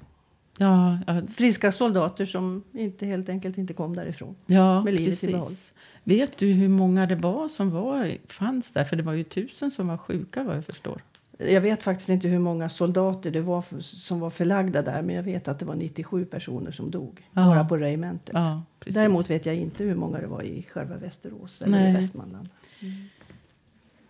[0.58, 4.36] ja, ja, friska soldater som inte, helt enkelt inte kom därifrån.
[4.46, 5.48] ja Med livet i behåll.
[5.48, 5.74] precis.
[6.04, 8.84] Vet du hur många det var som var, fanns där?
[8.84, 11.02] För det var ju tusen som var sjuka vad jag förstår.
[11.38, 15.16] Jag vet faktiskt inte hur många soldater det var för, som var förlagda där men
[15.16, 17.46] jag vet att det var 97 personer som dog Ja.
[17.46, 18.34] bara på regementet.
[18.36, 18.96] Ja, precis.
[18.96, 21.92] Däremot vet jag inte hur många det var i själva Västerås eller Nej.
[21.92, 22.50] i Västmanland.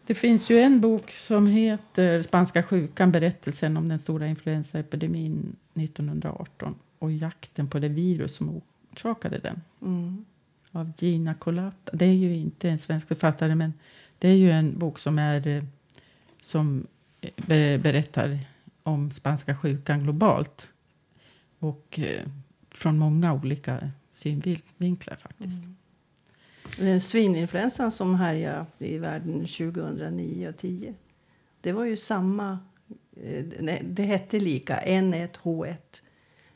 [0.06, 6.76] Det finns ju en bok som heter Spanska sjukan, berättelsen om den stora influensaepidemin 1918
[7.00, 8.62] och jakten på det virus som
[8.92, 9.62] orsakade den.
[9.82, 10.26] Mm.
[10.72, 11.98] Av Gina Colata.
[11.98, 13.74] Det är ju inte en svensk författare men
[14.20, 15.63] det är ju en bok som, är, eh,
[16.42, 16.88] som
[17.22, 18.39] eh, ber- berättar
[18.84, 20.72] om spanska sjukan globalt.
[21.60, 22.28] Och eh,
[22.70, 25.63] från många olika synvinklar faktiskt.
[25.63, 25.78] Den
[27.02, 30.94] svininfluensan som härjade i världen 2009 och 10
[31.62, 32.60] det var ju samma...
[33.24, 33.46] eh,
[33.84, 35.76] Det hette lika, N1H1,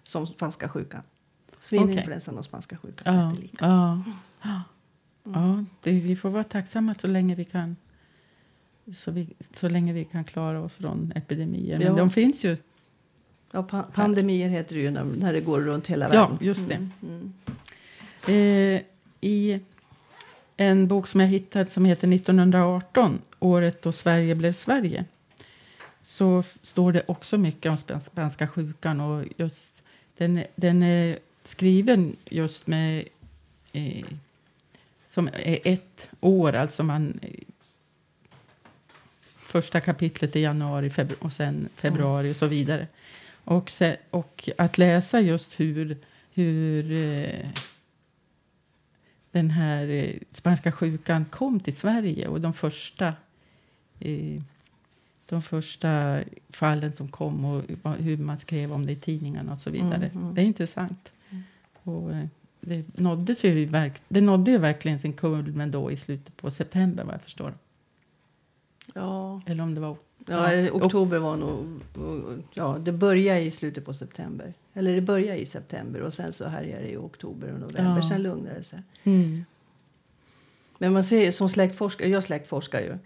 [0.04, 1.02] som spanska sjukan.
[1.60, 3.58] Svininfluensan och spanska sjukan Ja, hette lika.
[3.66, 4.02] ja.
[5.24, 7.76] ja det, vi får vara tacksamma så länge vi kan
[8.96, 11.78] så, vi, så länge vi kan klara oss från epidemier.
[11.78, 11.96] Men Ja.
[11.96, 12.58] de finns ju.
[13.52, 16.38] Ja, pa pandemier heter det ju när, när det går runt hela Ja, världen.
[16.48, 16.76] just det.
[16.76, 17.34] Mm, mm.
[18.76, 18.82] Eh,
[19.22, 19.60] I
[20.58, 25.06] en bok som jag hittade som heter 1918, året då Sverige blev Sverige
[26.08, 29.02] så står det också mycket om spanska sjukan.
[29.02, 29.84] Och just,
[30.18, 33.04] den, den är skriven just med
[33.74, 34.06] eh,
[35.08, 37.30] som är ett år, alltså man eh,
[39.42, 42.88] första kapitlet i januari febru- och sen februari och så vidare.
[43.44, 45.98] Och, se, och att läsa just hur,
[46.34, 47.48] hur eh,
[49.38, 53.08] den här eh, spanska sjukan kom till Sverige och de första,
[54.00, 54.42] eh,
[55.26, 57.64] de första fallen som kom och
[57.98, 60.06] hur man skrev om det i tidningarna och så vidare.
[60.06, 60.36] Mm, mm.
[60.36, 61.14] Det är intressant.
[61.84, 62.26] Och, eh,
[62.62, 67.04] det, nådde ju verk, det nådde ju verkligen sin kulmen då i slutet på september
[67.04, 67.54] vad jag förstår.
[68.94, 69.98] Ja, Eller om det var...
[70.28, 71.82] ja, Ja, oktober var nog...
[72.54, 74.54] Ja, det började i slutet på september.
[74.74, 78.02] Eller det började i september och sen så härjade det i oktober och november.
[78.02, 78.10] Ja.
[78.10, 78.82] Sen lugnade det sig.
[79.04, 79.46] Mm.
[80.78, 82.98] Men man ser som släktforskare, jag släktforskar ju.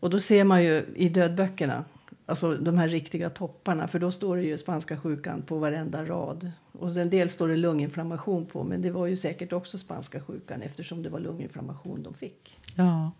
[0.00, 1.84] Och då ser man ju i dödböckerna,
[2.26, 6.50] alltså de här riktiga topparna, för då står det ju spanska sjukan på varenda rad.
[6.72, 10.62] Och en del står det lunginflammation på, men det var ju säkert också spanska sjukan
[10.62, 12.58] eftersom det var lunginflammation de fick.
[12.76, 13.10] Ja,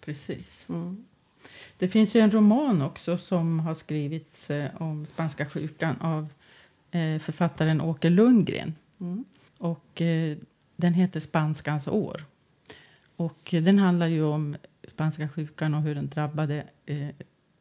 [0.00, 0.66] precis.
[0.68, 1.04] Mm.
[1.78, 6.28] Det finns ju en roman också som har skrivits eh, om spanska sjukan av
[6.90, 8.74] eh, författaren Åke Lundgren.
[9.00, 9.24] Mm.
[9.58, 10.36] Och, eh,
[10.76, 12.24] den heter Spanskans år.
[13.16, 14.56] Och den handlar ju om
[14.88, 17.08] spanska sjukan och hur den drabbade eh,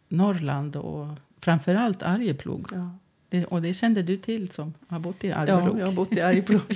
[0.09, 1.07] Norrland och
[1.39, 2.67] framförallt Arjeplog.
[2.71, 2.89] Ja.
[3.29, 5.79] Det, och det kände du till som har bott i ja, Arjeplog.
[5.79, 6.61] jag har bott i Arjeplog.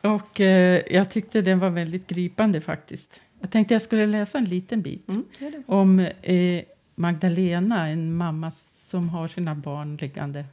[0.00, 3.20] Och eh, jag tyckte den var väldigt gripande faktiskt.
[3.42, 5.62] Jag tänkte jag skulle läsa en liten bit Mm, det.
[5.66, 10.44] om eh, Magdalena, en mamma som har sina barn liggande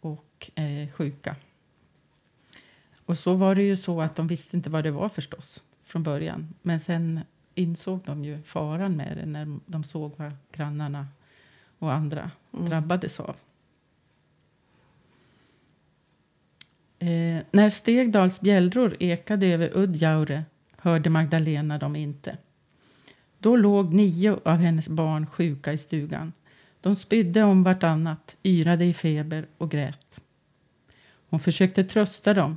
[0.00, 1.36] och eh, sjuka.
[3.06, 6.02] Och så var det ju så att de visste inte vad det var förstås från
[6.02, 6.54] början.
[6.62, 7.20] Men sen
[7.54, 11.06] insåg de ju faran med det när de såg vad grannarna
[11.78, 12.68] och andra Mm.
[12.68, 13.36] drabbades av.
[16.98, 20.44] Eh, när Stegdals bjällror ekade över Udjaure
[20.86, 22.36] hörde Magdalena dem inte.
[23.38, 26.32] Då låg nio av hennes barn sjuka i stugan.
[26.80, 30.20] De spydde om vartannat, yrade i feber och grät.
[31.30, 32.56] Hon försökte trösta dem,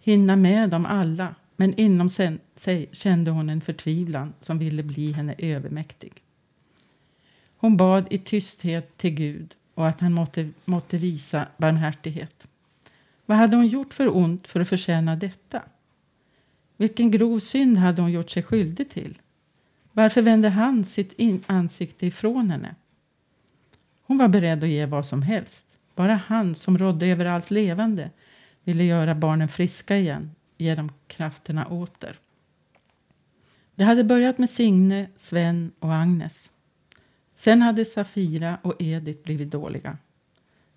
[0.00, 2.10] hinna med dem alla men inom
[2.56, 6.12] sig kände hon en förtvivlan som ville bli henne övermäktig.
[7.56, 12.46] Hon bad i tysthet till Gud och att han måtte, måtte visa barmhärtighet.
[13.26, 15.62] Vad hade hon gjort för ont för att förtjäna detta?
[16.76, 19.18] Vilken grov synd hade hon gjort sig skyldig till?
[19.92, 22.74] Varför vände han sitt in ansikte ifrån henne?
[24.06, 25.66] Hon var beredd att ge vad som helst.
[25.94, 28.10] Bara han som rådde över allt levande
[28.64, 32.18] ville göra barnen friska igen, ge dem krafterna åter.
[33.74, 36.50] Det hade börjat med Signe, Sven och Agnes.
[37.36, 39.98] Sen hade Safira och Edith blivit dåliga.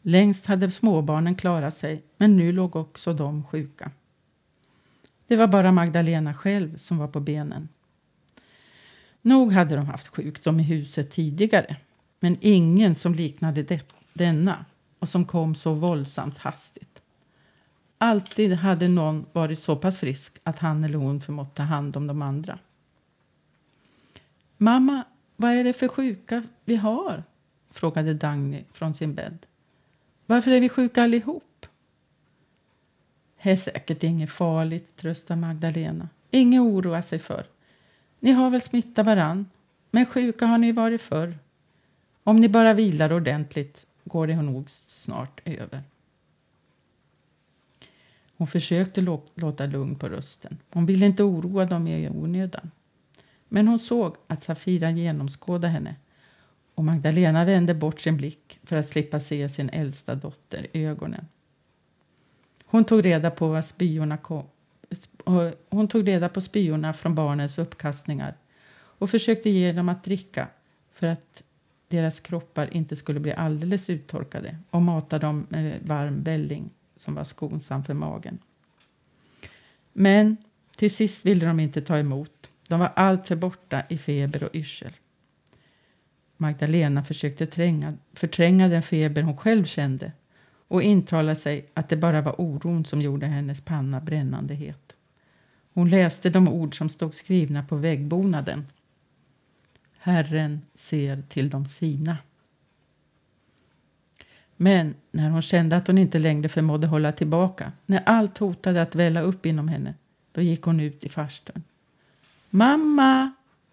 [0.01, 3.91] Längst hade småbarnen klarat sig, men nu låg också de sjuka.
[5.27, 7.69] Det var bara Magdalena själv som var på benen.
[9.21, 11.75] Nog hade de haft sjukdom i huset tidigare,
[12.19, 14.65] men ingen som liknade det, denna
[14.99, 17.01] och som kom så våldsamt hastigt.
[17.97, 22.07] Alltid hade någon varit så pass frisk att han eller hon förmått ta hand om
[22.07, 22.59] de andra.
[24.57, 25.03] Mamma,
[25.35, 27.23] vad är det för sjuka vi har?
[27.71, 29.45] frågade Dagny från sin bädd.
[30.25, 31.46] Varför är vi sjuka allihop?
[33.47, 36.10] Det är säkert inget farligt, tröstar Magdalena.
[36.31, 37.45] Inget oroa sig för.
[38.19, 39.49] Ni har väl smittat varann,
[39.91, 41.38] men sjuka har ni varit förr.
[42.23, 45.83] Om ni bara vilar ordentligt går det nog snart över.
[48.38, 49.01] Hon försökte
[49.36, 50.57] låta lugn på rösten.
[50.69, 52.71] Hon ville inte oroa dem i onödan.
[53.47, 55.95] Men hon såg att Safira genomskådade henne
[56.75, 61.25] och Magdalena vände bort sin blick för att slippa se sin äldsta dotter i ögonen.
[62.69, 64.43] Hon tog reda på vad spyorna kom,
[65.69, 68.34] hon tog reda på spyorna från barnens uppkastningar
[68.73, 70.47] och försökte ge dem att dricka
[70.93, 71.43] för att
[71.88, 77.23] deras kroppar inte skulle bli alldeles uttorkade och mata dem med varm välling som var
[77.23, 78.39] skonsam för magen.
[79.93, 80.38] Men
[80.75, 82.51] till sist ville de inte ta emot.
[82.67, 84.91] De var alltför borta i feber och yrsel.
[86.38, 90.12] Magdalena försökte tränga, förtränga den feber hon själv kände
[90.67, 94.93] och intalade sig att det bara var oron som gjorde hennes panna brännande het.
[95.73, 98.65] Hon läste de ord som stod skrivna på väggbonaden.
[99.97, 102.17] Herren ser till de sina.
[104.56, 108.95] Men när hon kände att hon inte längre förmådde hålla tillbaka, när allt hotade att
[108.95, 109.93] välla upp inom henne,
[110.32, 111.63] då gick hon ut i farstun.
[112.49, 113.32] Mamma,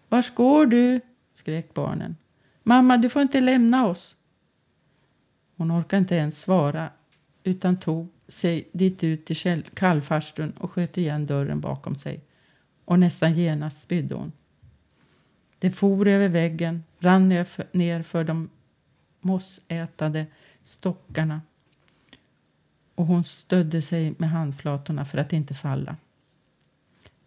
[0.09, 1.01] var går du?
[1.33, 2.15] skrek barnen.
[2.63, 4.15] Mamma, du får inte lämna oss.
[5.55, 6.89] Hon orkade inte ens svara
[7.43, 12.21] utan tog sig dit ut till kallfarstun och sköt igen dörren bakom sig.
[12.85, 14.31] Och nästan genast spydde hon.
[15.59, 17.29] Det for över väggen, rann
[17.71, 18.49] ner för de
[19.21, 20.25] mossätade
[20.63, 21.41] stockarna
[22.95, 25.97] och hon stödde sig med handflatorna för att inte falla.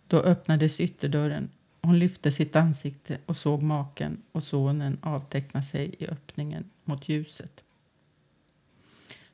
[0.06, 1.50] Då öppnades ytterdörren.
[1.82, 7.64] Hon lyfte sitt ansikte och såg maken och sonen avteckna sig i öppningen mot ljuset.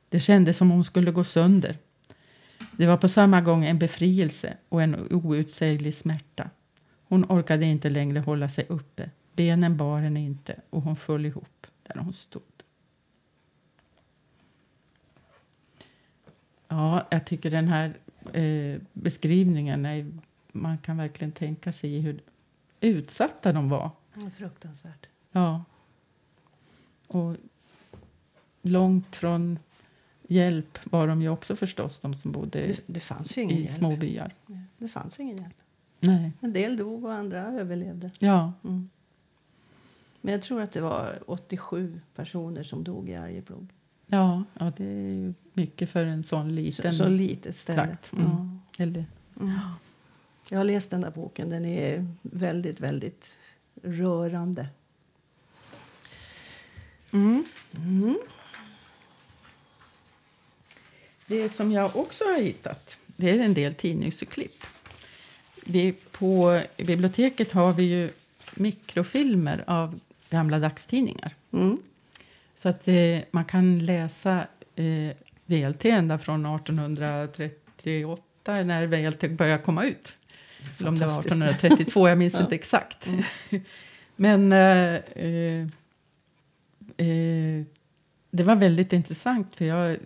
[0.09, 1.77] Det kändes som om hon skulle gå sönder.
[2.71, 6.49] Det var på samma gång en befrielse och en outsäglig smärta.
[7.07, 9.09] Hon orkade inte längre hålla sig uppe.
[9.33, 12.41] Benen bar henne inte och hon föll ihop där hon stod.
[16.67, 17.93] Ja, jag tycker den här
[18.33, 20.11] eh, beskrivningen är,
[20.51, 22.21] man kan verkligen tänka sig hur
[22.79, 23.91] utsatta de var.
[24.37, 25.07] Fruktansvärt.
[25.31, 25.63] Ja.
[27.07, 27.35] Och
[28.61, 29.59] långt från
[30.27, 33.61] hjälp var de ju också förstås, de som bodde det, det fanns ju ingen i
[33.61, 33.77] hjälp.
[33.77, 34.33] små byar.
[34.77, 35.55] Det fanns ingen hjälp.
[35.99, 36.31] Nej.
[36.41, 38.11] En del dog och andra överlevde.
[38.19, 38.53] Ja.
[38.63, 38.89] Mm.
[40.21, 43.67] Men jag tror att det var 87 personer som dog i Arjeplog.
[44.07, 47.83] Ja, ja det är ju mycket för en sån liten Så, så litet ställe.
[47.85, 48.13] trakt.
[48.13, 48.25] Mm.
[48.77, 48.83] Ja.
[48.83, 49.05] Eller,
[49.39, 49.51] Mm.
[50.49, 51.49] Jag har läst den där boken.
[51.49, 53.37] Den är väldigt, väldigt
[53.83, 54.67] rörande.
[57.11, 57.43] mm.
[61.27, 61.43] Mm.
[61.43, 64.63] Det som jag också har hittat det är en del tidningsklipp.
[65.65, 68.09] Vi, på biblioteket har vi ju
[68.55, 71.33] mikrofilmer av gamla dagstidningar.
[71.53, 71.77] Mm.
[72.55, 75.11] Så att eh, man kan läsa eh,
[75.45, 80.17] VLT ända från 1838 när VLT började komma ut.
[80.77, 81.35] Eller om det var Fantastiskt.
[81.35, 82.41] 1832, jag minns Ja.
[82.41, 83.09] inte exakt.
[84.15, 85.61] Men eh, eh,
[86.97, 87.63] eh,
[88.31, 89.97] det var väldigt intressant för jag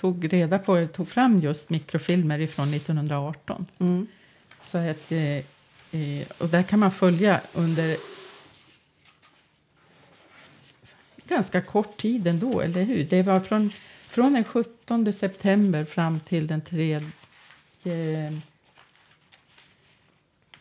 [0.00, 3.66] tog reda på, tog fram just mikrofilmer från 1918.
[3.78, 4.06] Mm.
[4.62, 5.36] Så att, eh,
[6.00, 7.96] eh, och där kan man följa under
[11.24, 13.04] ganska kort tid ändå, eller hur?
[13.04, 17.00] Det var från, från den 17 september fram till den 3,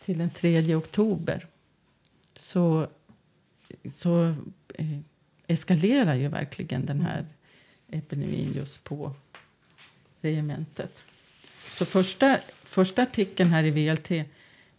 [0.06, 1.48] till den 3 oktober.
[2.36, 2.88] Så,
[3.92, 4.36] så
[4.76, 5.00] eh,
[5.48, 7.26] eskalerar ju verkligen den här
[7.92, 9.14] epidemin just på
[10.22, 11.06] regementet.
[11.64, 14.12] Så första, första artikeln här i VLT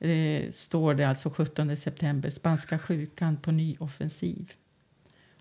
[0.00, 4.53] eh, står det alltså 17 september, spanska sjukan på ny offensiv.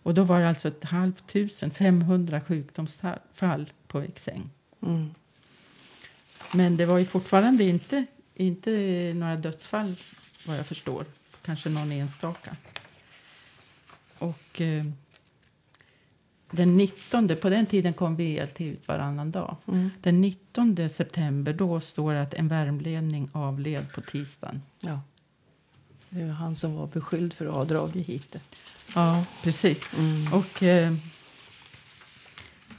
[0.03, 4.49] Och då var det alltså ett halvt tusen, 500 sjukdomsfall på Eksäng.
[4.81, 5.09] Mm.
[6.53, 8.71] Men det var ju fortfarande inte, inte
[9.15, 9.95] några dödsfall
[10.45, 11.06] vad jag förstår.
[11.41, 12.56] Kanske någon enstaka.
[14.17, 14.85] Och eh,
[16.52, 19.56] den 19, på den tiden kom VLT ut varannan dag.
[19.67, 19.89] Mm.
[20.02, 24.62] Den 19 september då står det att en värmlänning avled på tisdagen.
[24.81, 25.02] Ja.
[26.10, 28.39] Det var han som var beskylld för att ha dragit hit det.
[28.95, 29.83] Ja, precis.
[29.97, 30.33] Mm.
[30.33, 30.93] Och eh,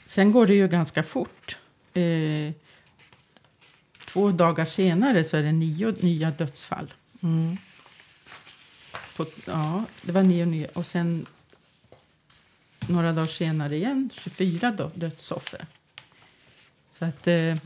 [0.07, 1.59] sen går det ju ganska fort.
[1.95, 2.53] Eh,
[4.05, 6.95] två dagar senare så är det nio nya dödsfall.
[7.23, 7.57] Mm.
[9.17, 10.69] På, ja, det var nio nya.
[10.75, 11.27] Och sen
[12.91, 15.67] några dagar senare igen 24 dö- dödsoffer.
[16.91, 17.27] Så att...
[17.27, 17.57] Eh,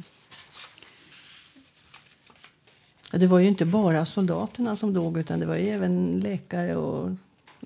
[3.12, 7.10] det var ju inte bara soldaterna som dog utan det var även läkare och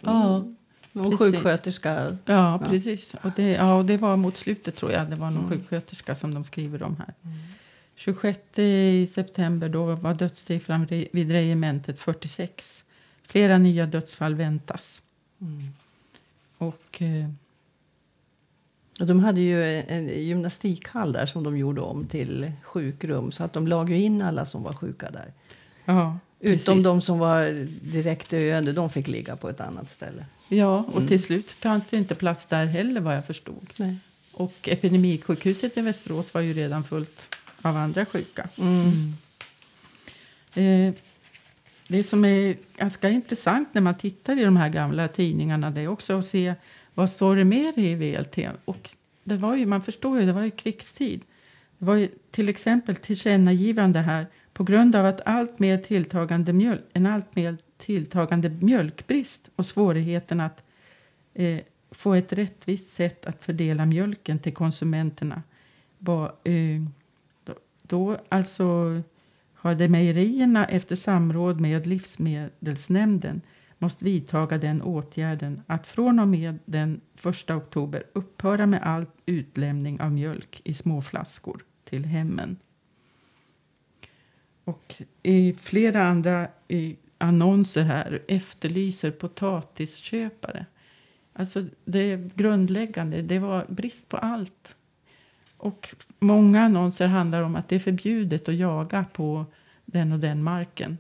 [0.02, 0.44] Ja.
[0.92, 1.34] Någon Precis.
[1.34, 2.18] sjuksköterska.
[2.24, 3.14] Ja, precis.
[3.22, 5.10] Och det, ja, och det var mot slutet tror jag.
[5.10, 5.50] Det var någon Mm.
[5.58, 7.14] sjuksköterska som de skriver om här.
[7.96, 12.84] 26 i september då var dödssiffran vid regementet 46.
[13.26, 15.02] Flera nya dödsfall väntas.
[15.40, 15.60] Mm.
[16.58, 17.28] Och eh,
[19.04, 23.32] de hade ju en gymnastikhall där som de gjorde om till sjukrum.
[23.32, 25.32] Så att de lag ju in alla som var sjuka där.
[25.84, 30.24] ja, Utom de som var direkt döende, de fick ligga på ett annat ställe.
[30.48, 31.08] Ja, och Mm.
[31.08, 33.66] till slut fanns det inte plats där heller vad jag förstod.
[33.76, 33.96] Nej.
[34.32, 38.48] Och epidemisjukhuset i Västerås var ju redan fullt av andra sjuka.
[38.58, 39.12] Mm.
[40.54, 40.94] Eh,
[41.88, 45.88] det som är ganska intressant när man tittar i de här gamla tidningarna det är
[45.88, 46.54] också att se
[46.98, 48.38] vad står det mer i VLT.
[48.64, 48.90] Och
[49.24, 51.24] det var ju, man förstår ju, det var ju krigstid.
[51.78, 56.80] Det var ju till exempel tillkännagivande här på grund av att allt mer tilltagande mjölk,
[56.92, 60.62] en allt mer tilltagande mjölkbrist och svårigheten att
[61.34, 65.42] eh, få ett rättvist sätt att fördela mjölken till konsumenterna.
[65.98, 66.82] Var, eh,
[67.44, 69.00] då, då alltså
[69.54, 73.40] hade mejerierna efter samråd med Livsmedelsnämnden
[73.78, 80.00] måste vidtaga den åtgärden att från och med den 1 oktober upphöra med all utlämning
[80.00, 82.56] av mjölk i små flaskor till hemmen.
[84.64, 90.66] Och i flera andra i annonser här efterlyser potatisköpare.
[91.32, 94.76] Alltså det grundläggande, det var brist på allt.
[95.56, 99.46] Och många annonser handlar om att det är förbjudet att jaga på
[99.84, 100.98] den och den marken.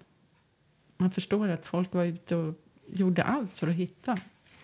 [0.96, 2.54] Man förstår att folk var ute och
[2.92, 4.16] gjorde allt för att hitta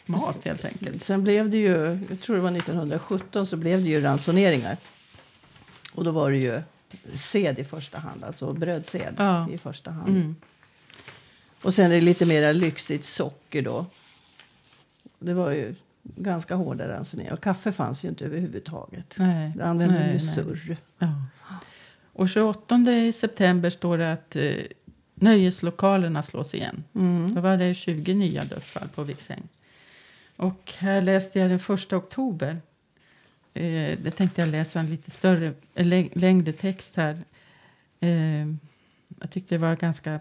[0.07, 1.03] mat helt enkelt.
[1.03, 4.77] Sen blev det ju, jag tror det var 1917, så blev det ju ransoneringar.
[5.95, 6.62] Och då var det ju
[7.14, 9.51] sed i första hand, alltså brödsed Ja.
[9.51, 10.09] i första hand.
[10.09, 10.37] Mm.
[11.62, 13.87] Och sen är det lite mer lyxigt socker då.
[15.18, 17.33] Det var ju ganska hårda ransoneringar.
[17.35, 19.14] Och kaffe fanns ju inte överhuvudtaget.
[19.18, 20.77] Nej, Det använde nej, ju surr.
[20.99, 21.22] Ja.
[22.12, 22.79] Och 28
[23.14, 24.53] september står det att eh,
[25.25, 26.85] nöjeslokalerna slås igen.
[26.95, 27.35] Mm.
[27.35, 29.43] Då var det 20 nya dödsfall på Viksäng.
[30.37, 32.61] Och här läste jag den 1 oktober.
[33.55, 37.18] Eh, det tänkte jag läsa en lite större, lä- längre text här.
[38.01, 38.47] Eh,
[39.20, 40.20] jag tyckte det var ganska...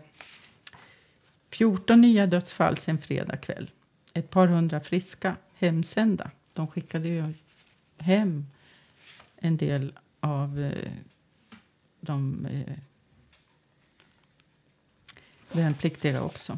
[1.49, 3.69] 14 nya dödsfall sen fredag kväll.
[4.13, 6.31] Ett par hundra friska hemsända.
[6.53, 7.33] De skickade ju
[7.97, 8.47] hem
[9.37, 10.91] en del av eh,
[12.01, 12.73] de eh,
[15.55, 16.57] värnpliktiga också.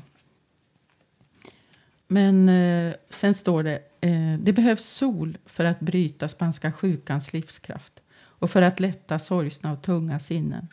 [2.07, 8.01] Men eh, sen står det eh, det behövs sol för att bryta spanska sjukans livskraft
[8.15, 10.67] och för att lätta sorgsna och tunga sinnen.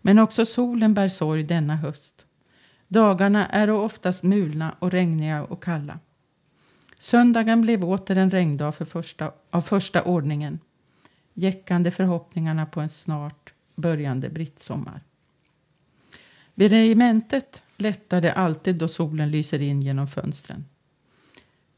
[0.00, 2.24] Men också solen bär sorg denna höst.
[2.88, 5.98] Dagarna är oftast mulna och regniga och kalla.
[6.98, 10.58] Söndagen blev åter en regndag för första, av första ordningen
[11.34, 15.00] jäckande förhoppningarna på en snart börjande brittsommar.
[16.60, 20.64] Vid regementet lättar det alltid då solen lyser in genom fönstren.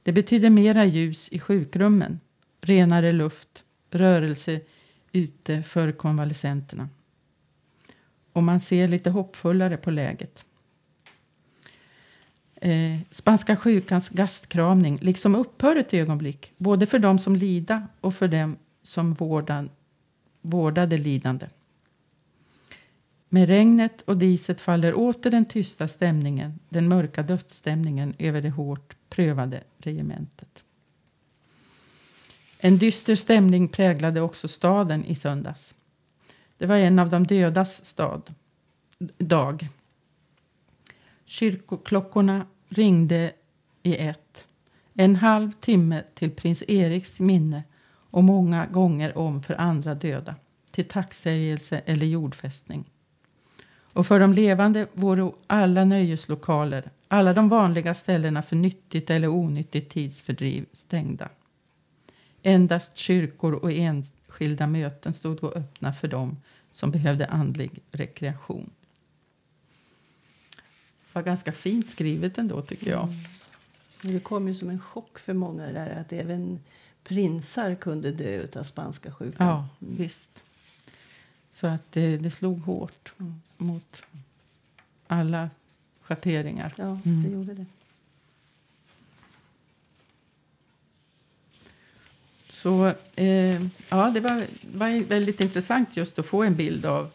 [0.03, 2.21] Det betyder mera ljus i sjukrummen,
[2.61, 4.61] renare luft, rörelse
[5.13, 6.89] ute för konvalescenterna.
[8.33, 10.45] Och man ser lite hoppfullare på läget.
[12.55, 18.29] Eh, spanska sjukans gastkramning liksom upphör ett ögonblick, både för dem som lida och för
[18.29, 19.71] dem som vårdan,
[20.41, 21.47] vårdade lidande.
[23.35, 28.97] Med regnet och diset faller åter den tysta stämningen, den mörka dödsstämningen över det hårt
[29.09, 30.65] prövade regementet.
[32.61, 35.75] En dyster stämning präglade också staden i söndags.
[36.59, 38.35] Det var en av de dödas stad,
[39.19, 39.69] dag.
[41.25, 43.33] Kyrkoklockorna ringde
[43.83, 44.47] i ett.
[44.95, 47.63] En halv timme till prins Eriks minne
[48.11, 50.35] och många gånger om för andra döda,
[50.71, 52.85] till tacksägelse eller jordfästning.
[53.93, 59.93] Och för de levande vore alla nöjeslokaler, alla de vanliga ställena för nyttigt eller onyttigt
[59.93, 61.29] tidsfördriv stängda.
[62.43, 66.37] Endast kyrkor och enskilda möten stod då öppna för dem
[66.73, 68.71] som behövde andlig rekreation.
[71.07, 73.09] Det var ganska fint skrivet ändå tycker jag.
[74.03, 76.61] Det kom ju som en chock för många där att även
[77.05, 79.47] prinsar kunde dö av spanska sjukan.
[79.47, 80.45] Ja, visst.
[81.53, 83.41] Så att det, det slog hårt Mm.
[83.63, 84.03] Mot
[85.07, 85.51] alla
[86.03, 86.73] schatteringar.
[86.77, 87.23] Ja, Mm.
[87.23, 87.67] det gjorde det.
[92.49, 92.87] Så
[93.17, 97.11] eh, ja, det var, var väldigt intressant just att få en bild av,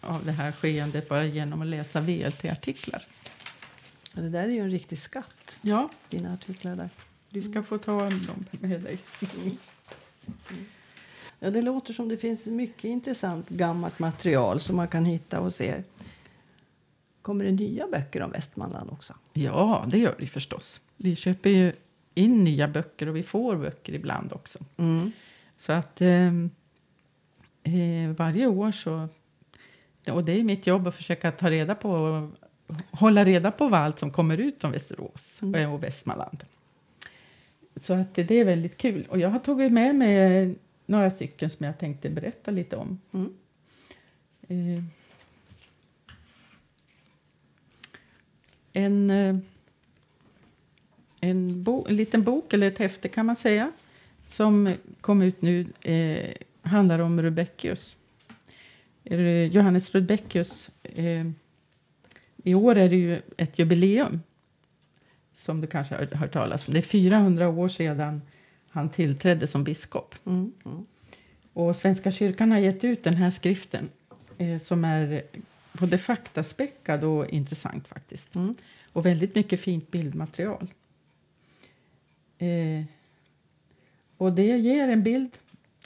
[0.00, 3.06] av det här skeendet bara genom att läsa VLT-artiklar.
[4.14, 6.90] Ja, det där är ju en riktig skatt, Ja, dina artiklar där.
[7.30, 8.98] Du ska få ta dem med dig.
[11.44, 15.54] Ja, det låter som det finns mycket intressant gammalt material som man kan hitta och
[15.54, 15.82] se.
[17.22, 19.14] Kommer det nya böcker om Västmanland också?
[19.32, 20.80] Ja, det gör det förstås.
[20.96, 21.72] Vi köper ju
[22.14, 24.58] in nya böcker och vi får böcker ibland också.
[24.76, 25.12] Mm.
[25.58, 26.28] Så att eh,
[27.62, 29.08] eh, varje år så...
[30.10, 32.30] Och det är mitt jobb att försöka ta reda på
[32.90, 35.70] hålla reda på vad allt som kommer ut om Västerås mm.
[35.70, 36.44] och Västmanland.
[37.76, 39.06] Så att det är väldigt kul.
[39.10, 40.54] Och jag har tagit med mig
[40.86, 43.00] några stycken som jag tänkte berätta lite om.
[43.12, 43.34] Mm.
[44.48, 44.84] Eh,
[48.72, 49.36] en, eh,
[51.20, 53.72] en, bo, en liten bok, eller ett häfte kan man säga,
[54.26, 57.96] som kom ut nu eh, handlar om Rudbeckius.
[59.50, 60.70] Johannes Rudbeckius.
[60.82, 61.26] Eh,
[62.36, 64.20] I år är det ju ett jubileum
[65.34, 66.74] som du kanske har hört talas om.
[66.74, 68.22] Det är 400 år sedan
[68.74, 70.14] han tillträdde som biskop.
[70.24, 70.52] Mm.
[70.64, 70.86] Mm.
[71.52, 73.88] Och Svenska kyrkan har gett ut den här skriften
[74.38, 75.22] eh, som är
[75.72, 78.34] både faktaspäckad och intressant faktiskt.
[78.34, 78.54] Mm.
[78.92, 80.68] Och väldigt mycket fint bildmaterial.
[82.38, 82.84] Eh,
[84.16, 85.30] och det ger en bild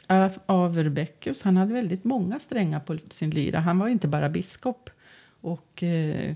[0.06, 1.42] av, av Rebeckus.
[1.42, 3.60] Han hade väldigt många strängar på sin lyra.
[3.60, 4.90] Han var inte bara biskop
[5.40, 6.34] och eh,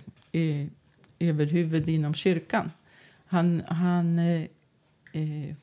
[1.19, 2.71] överhuvud inom kyrkan.
[3.27, 4.43] Han, han, eh,
[5.13, 5.55] eh,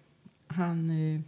[0.50, 1.22] han eh,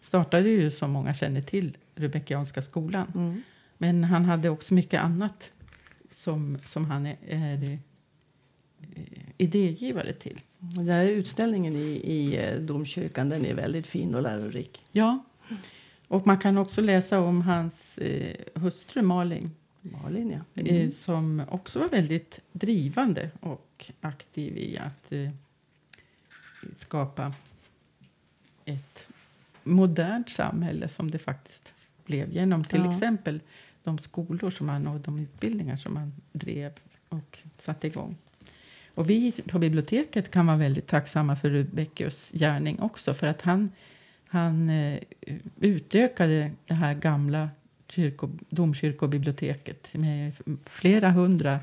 [0.00, 3.12] startade ju, som många känner till, Rebeckianska skolan.
[3.14, 3.42] Mm.
[3.78, 5.52] Men han hade också mycket annat
[6.10, 7.78] som, som han är, är eh,
[9.36, 10.40] idégivare till.
[10.58, 14.84] Den där utställningen i, i eh, domkyrkan den är väldigt fin och lärorik.
[14.92, 15.24] Ja,
[16.08, 19.50] och man kan också läsa om hans eh, hustru Malin.
[19.80, 20.62] Malin ja.
[20.62, 20.76] Mm.
[20.76, 25.30] Eh, som också var väldigt drivande och aktiv i att eh,
[26.76, 27.34] skapa
[28.68, 29.06] ett
[29.62, 31.74] modernt samhälle som det faktiskt
[32.06, 32.90] blev genom till ja.
[32.90, 33.40] exempel
[33.84, 36.72] de skolor som man, och de utbildningar som man drev
[37.08, 38.16] och satte igång.
[38.94, 43.70] Och vi på biblioteket kan vara väldigt tacksamma för Rudbeckius gärning också för att han,
[44.26, 44.98] han eh,
[45.60, 47.50] utökade det här gamla
[47.88, 50.32] kyrko, domkyrkobiblioteket med
[50.64, 51.60] flera hundra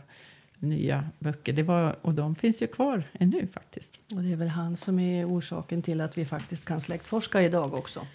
[0.60, 1.54] nya böcker.
[1.54, 4.00] Det var, och de finns ju kvar ännu faktiskt.
[4.16, 7.74] Och det är väl han som är orsaken till att vi faktiskt kan släktforska idag
[7.74, 8.08] också.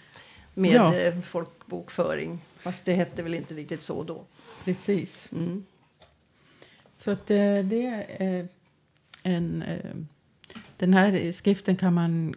[0.53, 0.95] Med ja.
[0.95, 2.39] Eh, folkbokföring.
[2.57, 4.23] Fast det hette väl inte riktigt så då.
[4.65, 5.29] Precis.
[5.31, 5.65] Mm.
[6.97, 8.47] Så att det, eh, det är
[9.23, 9.61] en...
[9.61, 9.95] Eh,
[10.77, 12.35] den här skriften kan man...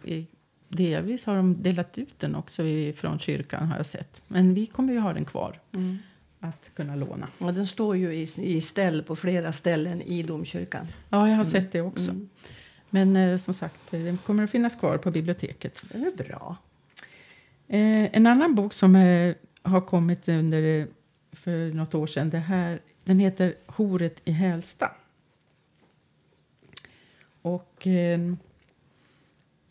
[0.67, 2.63] Delvis har de delat ut den också
[2.95, 4.21] från kyrkan har jag sett.
[4.27, 5.59] Men vi kommer ju ha den kvar.
[5.73, 5.97] Mm
[6.39, 7.27] att kunna låna.
[7.39, 10.87] Ja, den står ju i, i ställ på flera ställen i domkyrkan.
[11.09, 11.45] Ja, jag har mm.
[11.45, 12.11] sett det också.
[12.11, 12.29] Mm.
[12.89, 15.81] Men eh, som sagt, eh, den kommer att finnas kvar på biblioteket.
[15.91, 16.57] Det är bra.
[17.67, 20.85] Eh, en annan bok som är, har kommit under eh,
[21.31, 24.91] för något år sedan, det här, den heter Horet i Hälsta.
[27.41, 28.19] Och eh,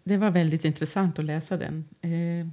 [0.05, 1.85] det var väldigt intressant att läsa den.
[2.01, 2.49] Eh,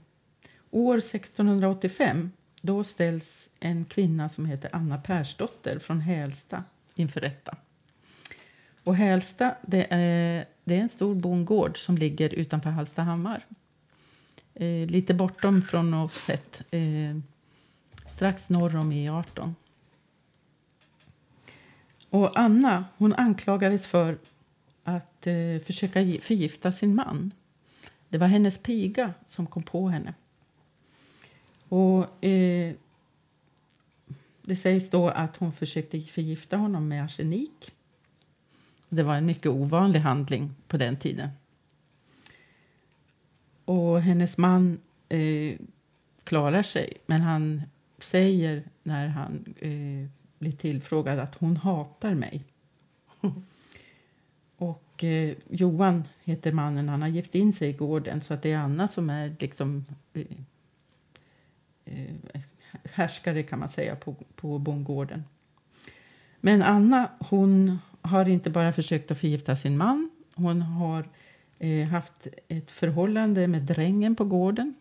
[0.72, 2.32] år 1685
[2.62, 6.64] då ställs en kvinna som heter Anna Persdotter från Hälsta
[6.96, 7.58] inför rätta.
[8.84, 13.46] Och Hälsta det är, det är en stor bondgård som ligger utanför Hallstahammar.
[14.54, 17.18] Eh, lite bortom från oss sett, eh,
[18.10, 19.54] strax norr om E18.
[22.10, 24.18] Och Anna hon anklagades för
[24.84, 27.32] att eh, försöka förgifta sin man.
[28.10, 30.14] Det var hennes piga som kom på henne.
[31.72, 32.74] Och, eh,
[34.42, 37.72] det sägs då att hon försökte förgifta honom med arsenik.
[38.90, 41.30] Det var en mycket ovanlig handling på den tiden.
[43.66, 45.58] Och hennes man eh,
[46.24, 47.62] klarar sig, men han
[47.98, 50.10] säger när han eh,
[50.40, 52.44] blir tillfrågad att hon hatar mig.
[54.58, 58.52] och eh, Johan heter mannen, han har gift in sig i gården så att det
[58.52, 60.26] är Anna som är liksom eh,
[61.92, 62.42] Eh,
[62.94, 65.24] härskare kan man säga på, på bondgården.
[66.40, 70.10] Men Anna hon har inte bara försökt att förgifta sin man.
[70.36, 71.10] Hon har
[71.60, 74.76] eh, haft ett förhållande med drängen på gården.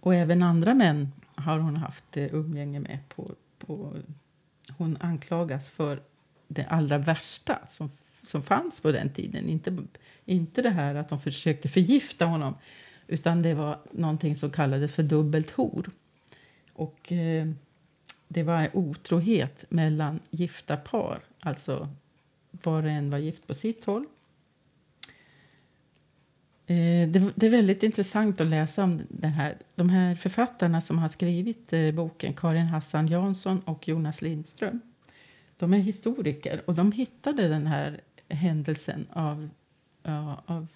[0.00, 2.98] Och även andra män har hon haft eh, umgänge med.
[3.08, 3.26] På,
[3.58, 3.96] på,
[4.78, 6.02] hon anklagas för
[6.48, 7.90] det allra värsta som,
[8.22, 9.48] som fanns på den tiden.
[9.48, 9.76] Inte,
[10.24, 12.54] inte det här att de försökte förgifta honom
[13.08, 15.90] utan det var någonting som kallades för dubbelt hor.
[16.72, 17.46] Och eh,
[18.28, 21.88] det var otrohet mellan gifta par, alltså
[22.50, 24.06] var och en var gift på sitt håll.
[26.66, 30.98] Eh, det, det, är väldigt intressant att läsa om den här, de här författarna som
[30.98, 34.80] har skrivit eh, boken, Karin Hassan Jansson och Jonas Lindström.
[35.58, 39.48] De är historiker och de hittade den här händelsen av,
[40.02, 40.66] ja, av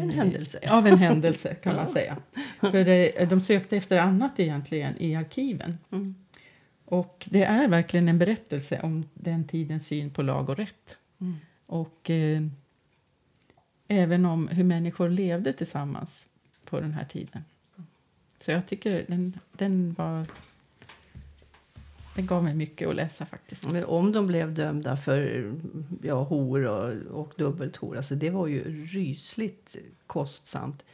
[0.00, 0.58] en händelse.
[0.70, 2.16] Av en händelse, kan man säga.
[2.60, 5.78] För det, de sökte efter annat egentligen i arkiven.
[5.92, 6.14] Mm.
[6.84, 10.96] Och det är verkligen en berättelse om den tidens syn på lag och rätt.
[11.20, 11.36] Mm.
[11.66, 12.42] Och eh,
[13.88, 16.26] även om hur människor levde tillsammans
[16.64, 17.44] på den här tiden.
[18.40, 20.26] Så jag tycker den, den var...
[22.14, 23.68] Den gav mig mycket att läsa faktiskt.
[23.68, 25.52] Men om de blev dömda för
[26.02, 30.84] ja, hor och, och dubbelt hor, alltså det var ju rysligt kostsamt.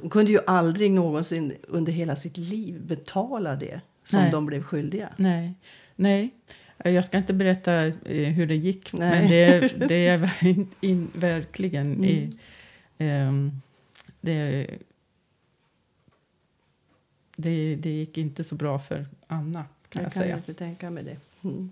[0.00, 4.30] De kunde ju aldrig någonsin under hela sitt liv betala det som Nej.
[4.30, 5.08] de blev skyldiga.
[5.16, 5.54] Nej.
[5.96, 6.30] Nej.
[6.84, 9.10] Jag ska inte berätta eh, hur det gick, Nej.
[9.10, 10.30] men det, det är
[10.80, 11.92] in, verkligen...
[11.92, 12.04] Mm.
[12.04, 12.38] I,
[12.98, 13.60] um,
[14.20, 14.66] det,
[17.36, 20.36] det, det gick inte så bra för Anna, kan jag, jag kan säga.
[20.36, 21.16] inte tänka mig det.
[21.48, 21.70] Mm.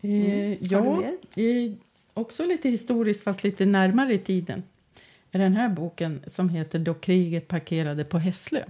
[0.00, 1.02] Eh, ja,
[1.36, 1.72] eh,
[2.14, 4.62] också lite historiskt, fast lite närmare i tiden.
[5.30, 8.64] är den här boken som heter Då kriget parkerade på Hässlö.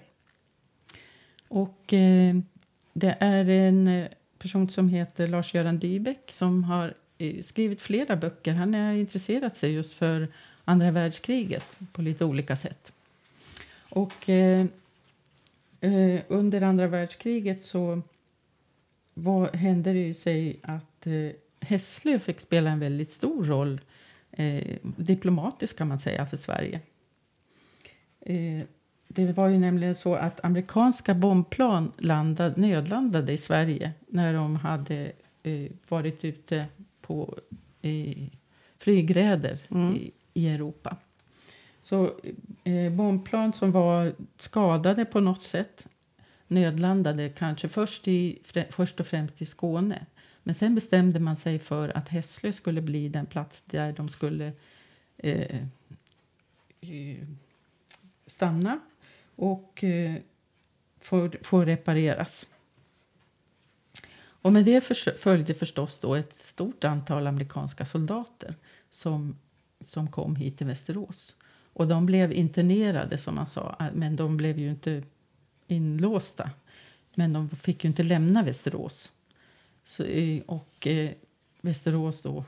[1.49, 1.93] Och...
[1.93, 2.35] Eh,
[2.95, 8.53] det är en eh, person som heter Lars-Göran Dybeck som har eh, skrivit flera böcker.
[8.53, 10.29] Han har intresserat sig just för
[10.65, 12.93] andra världskriget på lite olika sätt.
[13.89, 14.67] Och eh,
[15.85, 18.03] eh, under andra världskriget så
[19.15, 21.31] var, hände det ju sig att eh,
[21.61, 23.81] Hässlö fick spela en väldigt stor roll
[24.31, 26.81] eh, diplomatiskt kan man säga för Sverige.
[28.21, 28.65] Eh,
[29.09, 35.13] det var ju nämligen så att amerikanska bombplan landade, nödlandade i Sverige när de hade
[35.43, 36.67] eh, varit ute
[37.01, 37.39] på
[37.83, 38.29] eh,
[38.79, 39.95] flygräder mm.
[39.95, 40.97] i, i, Europa.
[41.85, 42.13] Så
[42.65, 45.87] eh, bombplan som var skadade på något sätt
[46.47, 48.39] nödlandade kanske först, i,
[48.71, 50.07] först och främst i Skåne.
[50.43, 54.53] Men sen bestämde man sig för att Hässlö skulle bli den plats där de skulle
[55.17, 55.61] eh,
[56.81, 57.27] eh
[58.27, 58.81] stanna
[59.37, 60.15] och eh,
[61.01, 62.47] få, få repareras.
[64.17, 64.81] Och med det
[65.19, 68.55] följde förstås då ett stort antal amerikanska soldater
[68.91, 69.39] som,
[69.81, 71.37] som kom hit till Västerås.
[71.75, 75.03] Och de blev internerade, som man sa, eh, men de blev ju inte
[75.67, 76.51] inlåsta.
[77.15, 79.13] Men de fick ju inte lämna Västerås.
[79.85, 81.11] Så, eh, och eh,
[81.61, 82.45] Västerås då...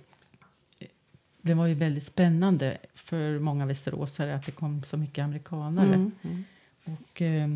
[0.79, 0.89] Eh,
[1.41, 5.95] det var ju väldigt spännande för många västeråsare att det kom så mycket amerikanare.
[5.95, 6.45] Mm, mm.
[6.85, 7.49] Och eh,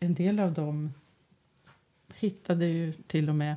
[0.00, 0.94] en del av dem
[2.14, 3.56] hittade ju till och med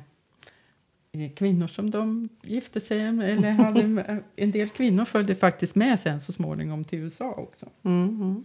[1.36, 3.30] kvinnor som de gifte sig med.
[3.30, 7.66] Eller hade, en del kvinnor följde faktiskt med sen så småningom till USA också.
[7.82, 8.44] Mm,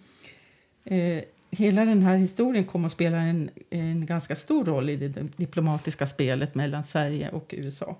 [0.83, 5.37] Eh, hela den här historien kom att spela en, en ganska stor roll i det
[5.37, 7.97] diplomatiska spelet mellan Sverige och USA.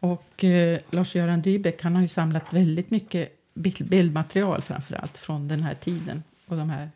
[0.00, 5.62] Och eh, Lars-Göran Dybeck han har ju samlat väldigt mycket bildmaterial framför allt från den
[5.62, 6.90] här tiden och de här,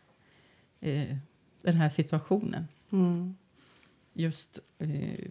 [0.80, 1.16] eh,
[1.62, 2.68] den här situationen.
[2.92, 3.36] Mm.
[4.14, 5.30] Just eh,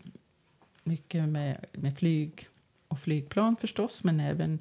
[0.83, 2.47] mycket med, med flyg
[2.87, 4.59] och flygplan förstås, men även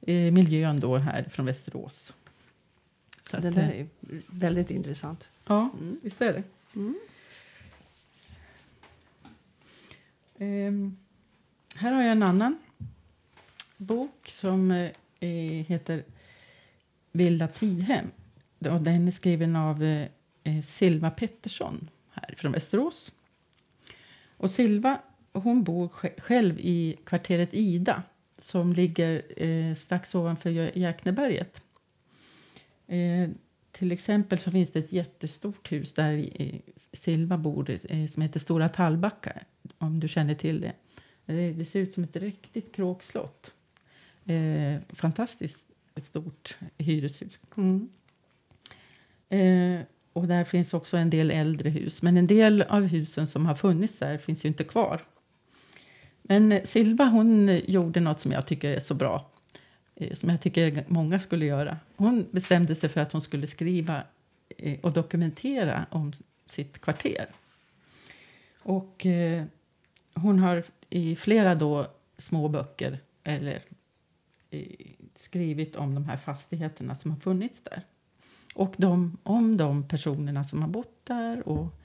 [0.00, 2.12] eh, miljön då här från Västerås.
[3.22, 3.86] Så det där eh, är
[4.26, 5.30] väldigt intressant.
[5.46, 6.00] Ja, mm.
[6.02, 6.42] visst är det.
[6.74, 6.98] Mm.
[10.38, 10.96] Um,
[11.74, 12.58] här har jag en annan
[13.76, 14.70] bok som
[15.20, 15.30] eh,
[15.66, 16.04] heter
[17.12, 18.06] Vilda Tidhem.
[18.58, 20.08] Den är skriven av eh,
[20.44, 23.12] eh, Silva Pettersson här från Västerås.
[24.40, 25.00] Och Silva
[25.32, 25.88] hon bor
[26.20, 28.02] själv i kvarteret Ida
[28.38, 31.62] som ligger eh, strax ovanför Jäkneberget.
[32.86, 33.30] Eh,
[33.72, 36.54] till exempel så finns det ett jättestort hus där eh,
[36.92, 39.32] Silva bor eh, som heter Stora Tallbacka,
[39.78, 40.72] om du känner till det.
[41.26, 43.54] Det, det ser ut som ett riktigt kråkslott.
[44.24, 45.64] Eh, fantastiskt
[45.96, 47.38] stort hyreshus.
[47.56, 47.88] Mm.
[50.12, 52.02] Och där finns också en del äldre hus.
[52.02, 55.00] Men en del av husen som har funnits där finns ju inte kvar.
[56.22, 59.30] Men Silva hon gjorde något som jag tycker är så bra.
[59.94, 61.76] Eh, som jag tycker många skulle göra.
[61.96, 64.02] Hon bestämde sig för att hon skulle skriva
[64.58, 66.12] eh, och dokumentera om
[66.46, 67.26] sitt kvarter.
[68.62, 69.44] Och eh,
[70.14, 71.86] hon har i flera då
[72.18, 73.62] små böcker eller
[74.50, 74.66] eh,
[75.16, 77.82] skrivit om de här fastigheterna som har funnits där.
[78.54, 81.80] Och de, om de personerna som har bott där och,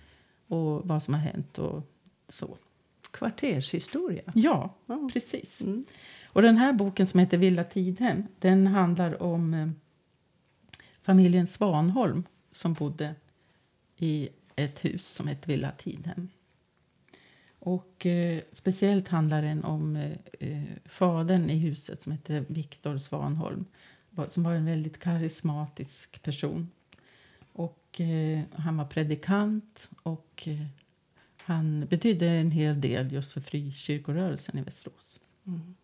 [0.48, 1.84] och vad som har hänt och
[2.30, 2.58] så.
[3.12, 4.24] kvartershistoria.
[4.34, 5.10] Ja, Ja.
[5.14, 5.62] precis.
[5.62, 5.86] Mm.
[6.26, 9.70] Och den här boken som heter Villa Tidhem, den handlar om eh,
[11.02, 13.16] familjen Svanholm som bodde
[13.98, 16.30] i ett hus som hette Villa Tidhem.
[17.60, 23.66] Och eh, speciellt handlar den om eh, eh, fadern i huset som hette Viktor Svanholm.
[24.28, 26.72] Som var en väldigt karismatisk person.
[27.54, 30.66] Och eh, han var predikant och eh,
[31.38, 35.20] han betydde en hel del just för frikyrkorörelsen i Västerås.
[35.48, 35.76] Mm.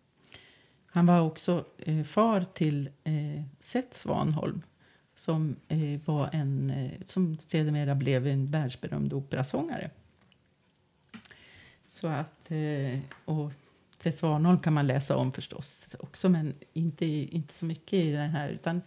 [0.86, 4.62] Han var också eh, far till eh, Seth Svanholm
[5.16, 9.90] som eh, var en eh, som sedermera blev en världsberömd operasångare.
[11.88, 13.52] Så att, eh, och
[14.02, 18.30] Seth Svanholm kan man läsa om förstås också, men inte, inte så mycket i den
[18.30, 18.50] här.
[18.50, 18.82] Utan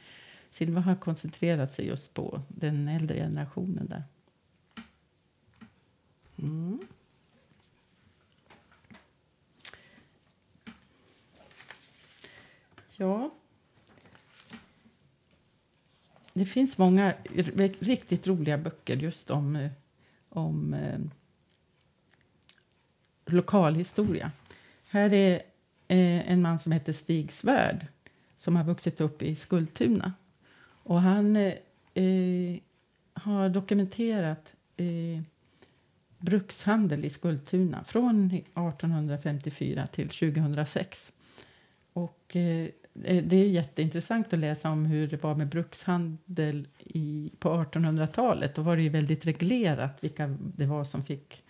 [0.51, 4.03] Silva har koncentrerat sig just på den äldre generationen där.
[6.39, 6.81] Mm.
[12.97, 13.31] Ja.
[16.33, 17.15] Det finns många
[17.79, 19.71] riktigt roliga böcker just om, eh,
[20.29, 21.01] om eh,
[23.27, 24.33] lokalhistoria.
[24.95, 25.35] Här är
[25.89, 27.87] eh, en man som heter Stig Svärd
[28.37, 30.13] som har vuxit upp i Skultuna.
[30.67, 31.55] Och han eh,
[31.95, 32.59] eh
[33.13, 35.23] har dokumenterat eh,
[36.19, 41.13] brukshandel i Skultuna från 1854 till 2006.
[41.93, 42.69] Och eh,
[43.05, 48.55] eh, det är jätteintressant att läsa om hur det var med brukshandel i, på 1800-talet.
[48.55, 51.45] Då var det ju väldigt reglerat vilka det var som fick,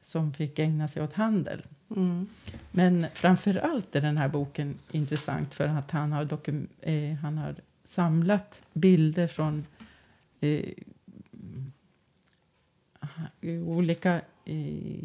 [0.00, 1.62] som fick ägna sig åt handel.
[1.96, 2.26] Mm.
[2.70, 7.38] Men framför allt är den här boken intressant för att han har, dokum, eh, han
[7.38, 9.66] har samlat bilder från
[10.40, 10.68] eh,
[13.40, 15.04] eh, olika eh,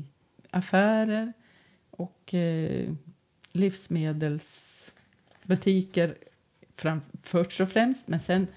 [0.51, 1.33] affärer
[1.89, 2.93] och eh,
[3.51, 6.15] livsmedelsbutiker
[6.75, 8.07] fram, först och främst.
[8.07, 8.47] Men sen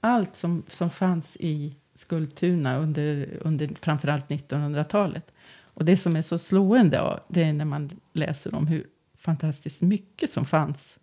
[0.00, 5.32] allt som, som fanns i Skultuna under, under framförallt 1900-talet.
[5.76, 10.30] Och det som är så slående det är när man läser om hur fantastiskt mycket
[10.30, 10.98] som fanns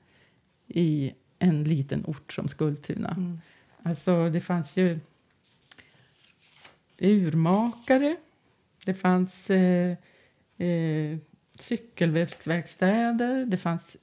[0.67, 3.09] i en liten ort som Skultuna.
[3.09, 3.39] Mm.
[3.83, 4.99] Alltså det fanns ju
[6.97, 8.15] urmakare,
[8.85, 9.97] det fanns eh,
[10.57, 11.17] eh,
[11.59, 13.97] cykelverkstäder, det fanns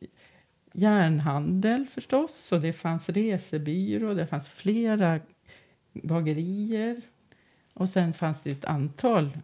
[0.72, 5.20] järnhandel förstås och det fanns resebyrå, det fanns flera
[5.92, 7.02] bagerier
[7.74, 9.38] och sen fanns det ett antal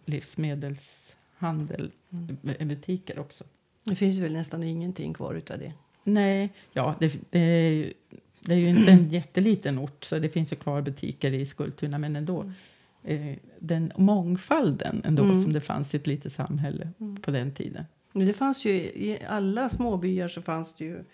[1.41, 3.45] livsmedelshandelbutiker också.
[3.85, 5.73] Det finns väl nästan ingenting kvar utav det.
[6.05, 7.93] Nej, ja, det, det, är ju,
[8.41, 11.99] det är ju inte en jätteliten ort så det finns ju kvar butiker i Skultuna
[11.99, 12.53] men ändå.
[13.03, 15.43] Eh, den mångfalden ändå Mm.
[15.43, 17.17] som det fanns i ett litet samhälle Mm.
[17.17, 17.85] på den tiden.
[18.13, 21.05] Men det fanns ju i alla små byar så fanns det ju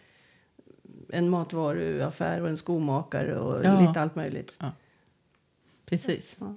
[1.09, 3.81] en matvaruaffär och en skomakare och Ja.
[3.89, 4.59] lite allt möjligt.
[5.87, 6.37] Precis.
[6.41, 6.55] Ja.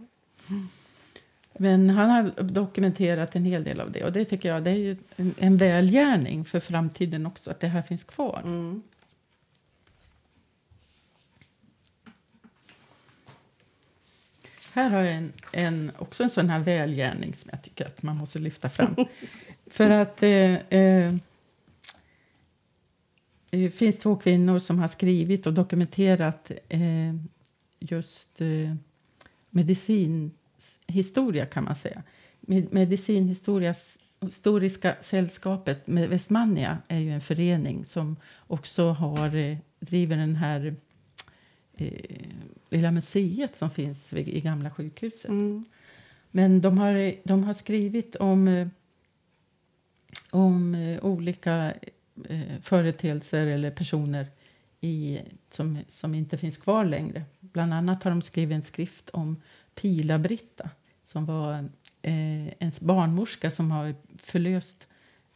[1.57, 4.97] Men han har dokumenterat en hel del av det och det tycker jag det är
[5.15, 8.41] en, en välgärning för framtiden också att det här finns kvar.
[8.43, 8.81] Mm.
[14.73, 18.17] Här har jag en, en, också en sån här välgärning som jag tycker att man
[18.17, 18.95] måste lyfta fram.
[19.71, 21.15] För att eh, eh,
[23.49, 26.81] det finns två kvinnor som har skrivit och dokumenterat eh,
[27.79, 28.75] just eh,
[30.88, 32.03] medicinhistoria kan man säga.
[32.41, 38.15] Med, medicinhistorias Historiska sällskapet med Västmannia är ju en förening som
[38.47, 40.75] också har, eh, driver den här
[41.73, 42.27] eh,
[42.69, 45.29] lilla museet som finns vid, i gamla sjukhuset.
[45.29, 45.65] Mm.
[46.31, 48.67] Men de har, de har skrivit om, eh,
[50.31, 51.73] om eh, olika
[52.29, 54.27] eh, företeelser eller personer
[54.81, 55.19] i,
[55.51, 57.23] som, som inte finns kvar längre.
[57.39, 59.41] Bland annat har de skrivit en skrift om
[59.76, 60.69] Pila-Britta
[61.03, 61.53] som var
[62.01, 64.88] eh, en barnmorska som har förlöst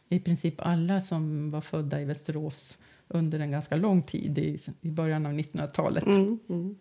[0.08, 2.78] i princip alla som var födda i Västerås
[3.08, 6.06] under en ganska lång tid i, i början av 1900-talet.
[6.06, 6.38] Mm.
[6.48, 6.76] Mm.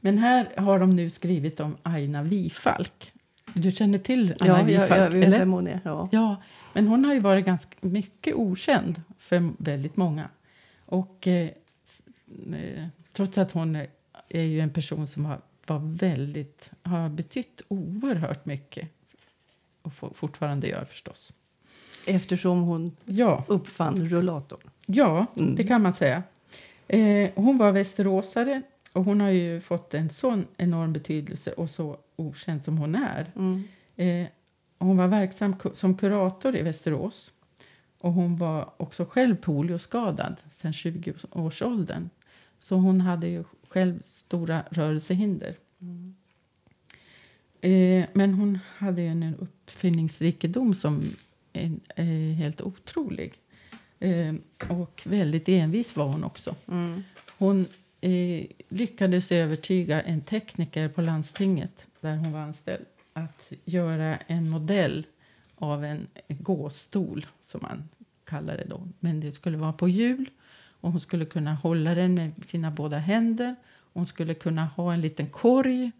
[0.00, 3.12] Men här har de nu skrivit om Aina Wifalk.
[3.54, 4.90] Du känner till Aina Ja, jag, Wifalk?
[5.00, 5.38] jag vet eller?
[5.38, 5.80] vem hon är.
[5.84, 6.08] Ja.
[6.12, 6.42] Ja,
[6.72, 10.28] men hon har ju varit ganska mycket okänd för väldigt många.
[10.86, 11.50] Och eh,
[12.52, 13.76] eh, trots att hon
[14.28, 15.40] är ju en person som har,
[15.70, 18.88] var väldigt, har betytt oerhört mycket
[19.82, 21.32] och for, fortfarande gör förstås.
[22.06, 24.70] Eftersom hon Ja, uppfann rullatorn.
[24.86, 25.54] ja Mm.
[25.54, 26.22] det kan man säga.
[26.88, 28.62] Eh, hon var västeråsare
[28.92, 33.32] och hon har ju fått en sån enorm betydelse och så okänd som hon är.
[33.36, 33.62] Mm.
[33.96, 34.28] Eh,
[34.78, 37.32] hon var verksam som kurator i Västerås.
[38.00, 42.10] Och hon var också själv polioskadad sedan 20-årsåldern.
[42.60, 45.54] Så hon hade ju själv stora rörelsehinder.
[45.80, 46.14] Mm.
[47.60, 51.02] Eh, men hon hade en uppfinningsrikedom som
[51.52, 53.34] är, är helt otrolig.
[53.98, 54.34] Eh,
[54.68, 56.56] och väldigt envis var hon också.
[56.68, 57.02] Mm.
[57.38, 57.66] Hon
[58.00, 65.06] eh, lyckades övertyga en tekniker på landstinget där hon var anställd att göra en modell
[65.54, 67.88] av en gåstol, som man
[68.24, 68.88] kallar det då.
[69.00, 70.30] Men det skulle vara på hjul
[70.80, 73.56] och hon skulle kunna hålla den med sina båda händer.
[73.92, 75.90] Hon skulle kunna ha en liten korg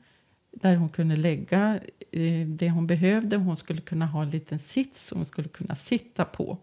[0.52, 1.80] där hon kunde lägga
[2.12, 3.36] eh, det hon behövde.
[3.36, 6.58] Hon skulle kunna ha en liten sits som hon skulle kunna sitta på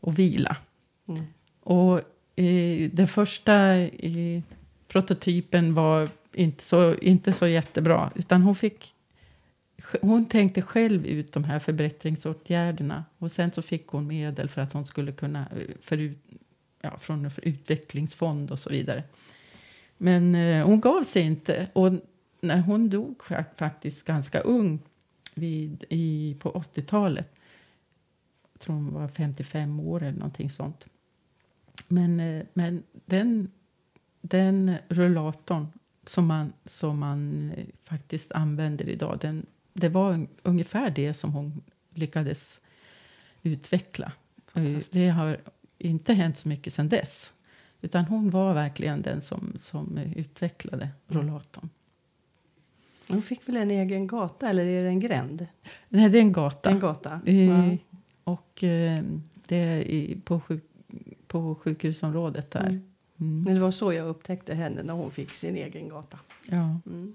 [0.00, 0.56] och vila.
[1.08, 1.24] Mm.
[1.60, 1.98] Och
[2.36, 4.42] eh, den första eh,
[4.88, 8.10] prototypen var inte så, inte så jättebra.
[8.14, 8.94] Utan hon, fick,
[10.02, 13.04] hon tänkte själv ut de här förbättringsåtgärderna.
[13.18, 16.14] Och sen så fick hon medel för att hon skulle kunna, eh, för,
[16.80, 19.04] ja, från utvecklingsfond och så vidare.
[19.96, 21.68] Men eh, hon gav sig inte.
[21.72, 21.92] Och
[22.40, 23.22] när hon dog
[23.56, 24.78] faktiskt ganska ung
[25.34, 27.30] vid, i, på 80-talet.
[28.52, 30.86] Jag tror hon var 55 år eller någonting sånt.
[31.88, 33.50] Men, eh, men den,
[34.20, 35.66] den rullatorn
[36.06, 41.62] som man, som man eh, faktiskt använder idag den, det var ungefär det som hon
[41.94, 42.60] lyckades
[43.42, 44.12] utveckla.
[44.90, 45.40] Det har
[45.80, 47.32] inte hänt så mycket sen dess.
[47.82, 51.68] Utan hon var verkligen den som, som utvecklade rollatorn.
[53.08, 55.46] Hon fick väl en egen gata, eller är det en gränd?
[55.88, 56.70] Nej, det är en gata.
[56.70, 57.20] En gata.
[57.26, 57.76] I, ja.
[58.24, 59.02] Och eh,
[59.48, 60.64] det är i, på, sjuk,
[61.26, 62.66] på sjukhusområdet där.
[62.66, 62.90] Mm.
[63.20, 63.44] Mm.
[63.44, 66.18] Det var så jag upptäckte henne, när hon fick sin egen gata.
[66.46, 66.78] Ja.
[66.86, 67.14] Mm.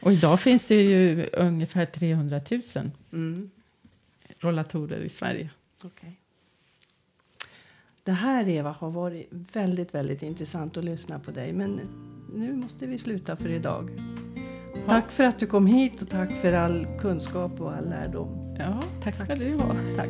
[0.00, 2.62] Och idag finns det ju ungefär 300 000
[3.12, 3.50] mm.
[4.38, 5.50] rollatorer i Sverige.
[5.84, 6.10] Okay.
[8.10, 11.52] Det här, Eva, har varit väldigt, väldigt intressant att lyssna på dig.
[11.52, 11.80] Men
[12.34, 13.90] nu måste vi sluta för idag.
[14.86, 18.56] Tack för att du kom hit och tack för all kunskap och all lärdom.
[18.58, 19.38] Ja, tack ska tack.
[19.38, 19.74] du ha.
[19.96, 20.08] Tack.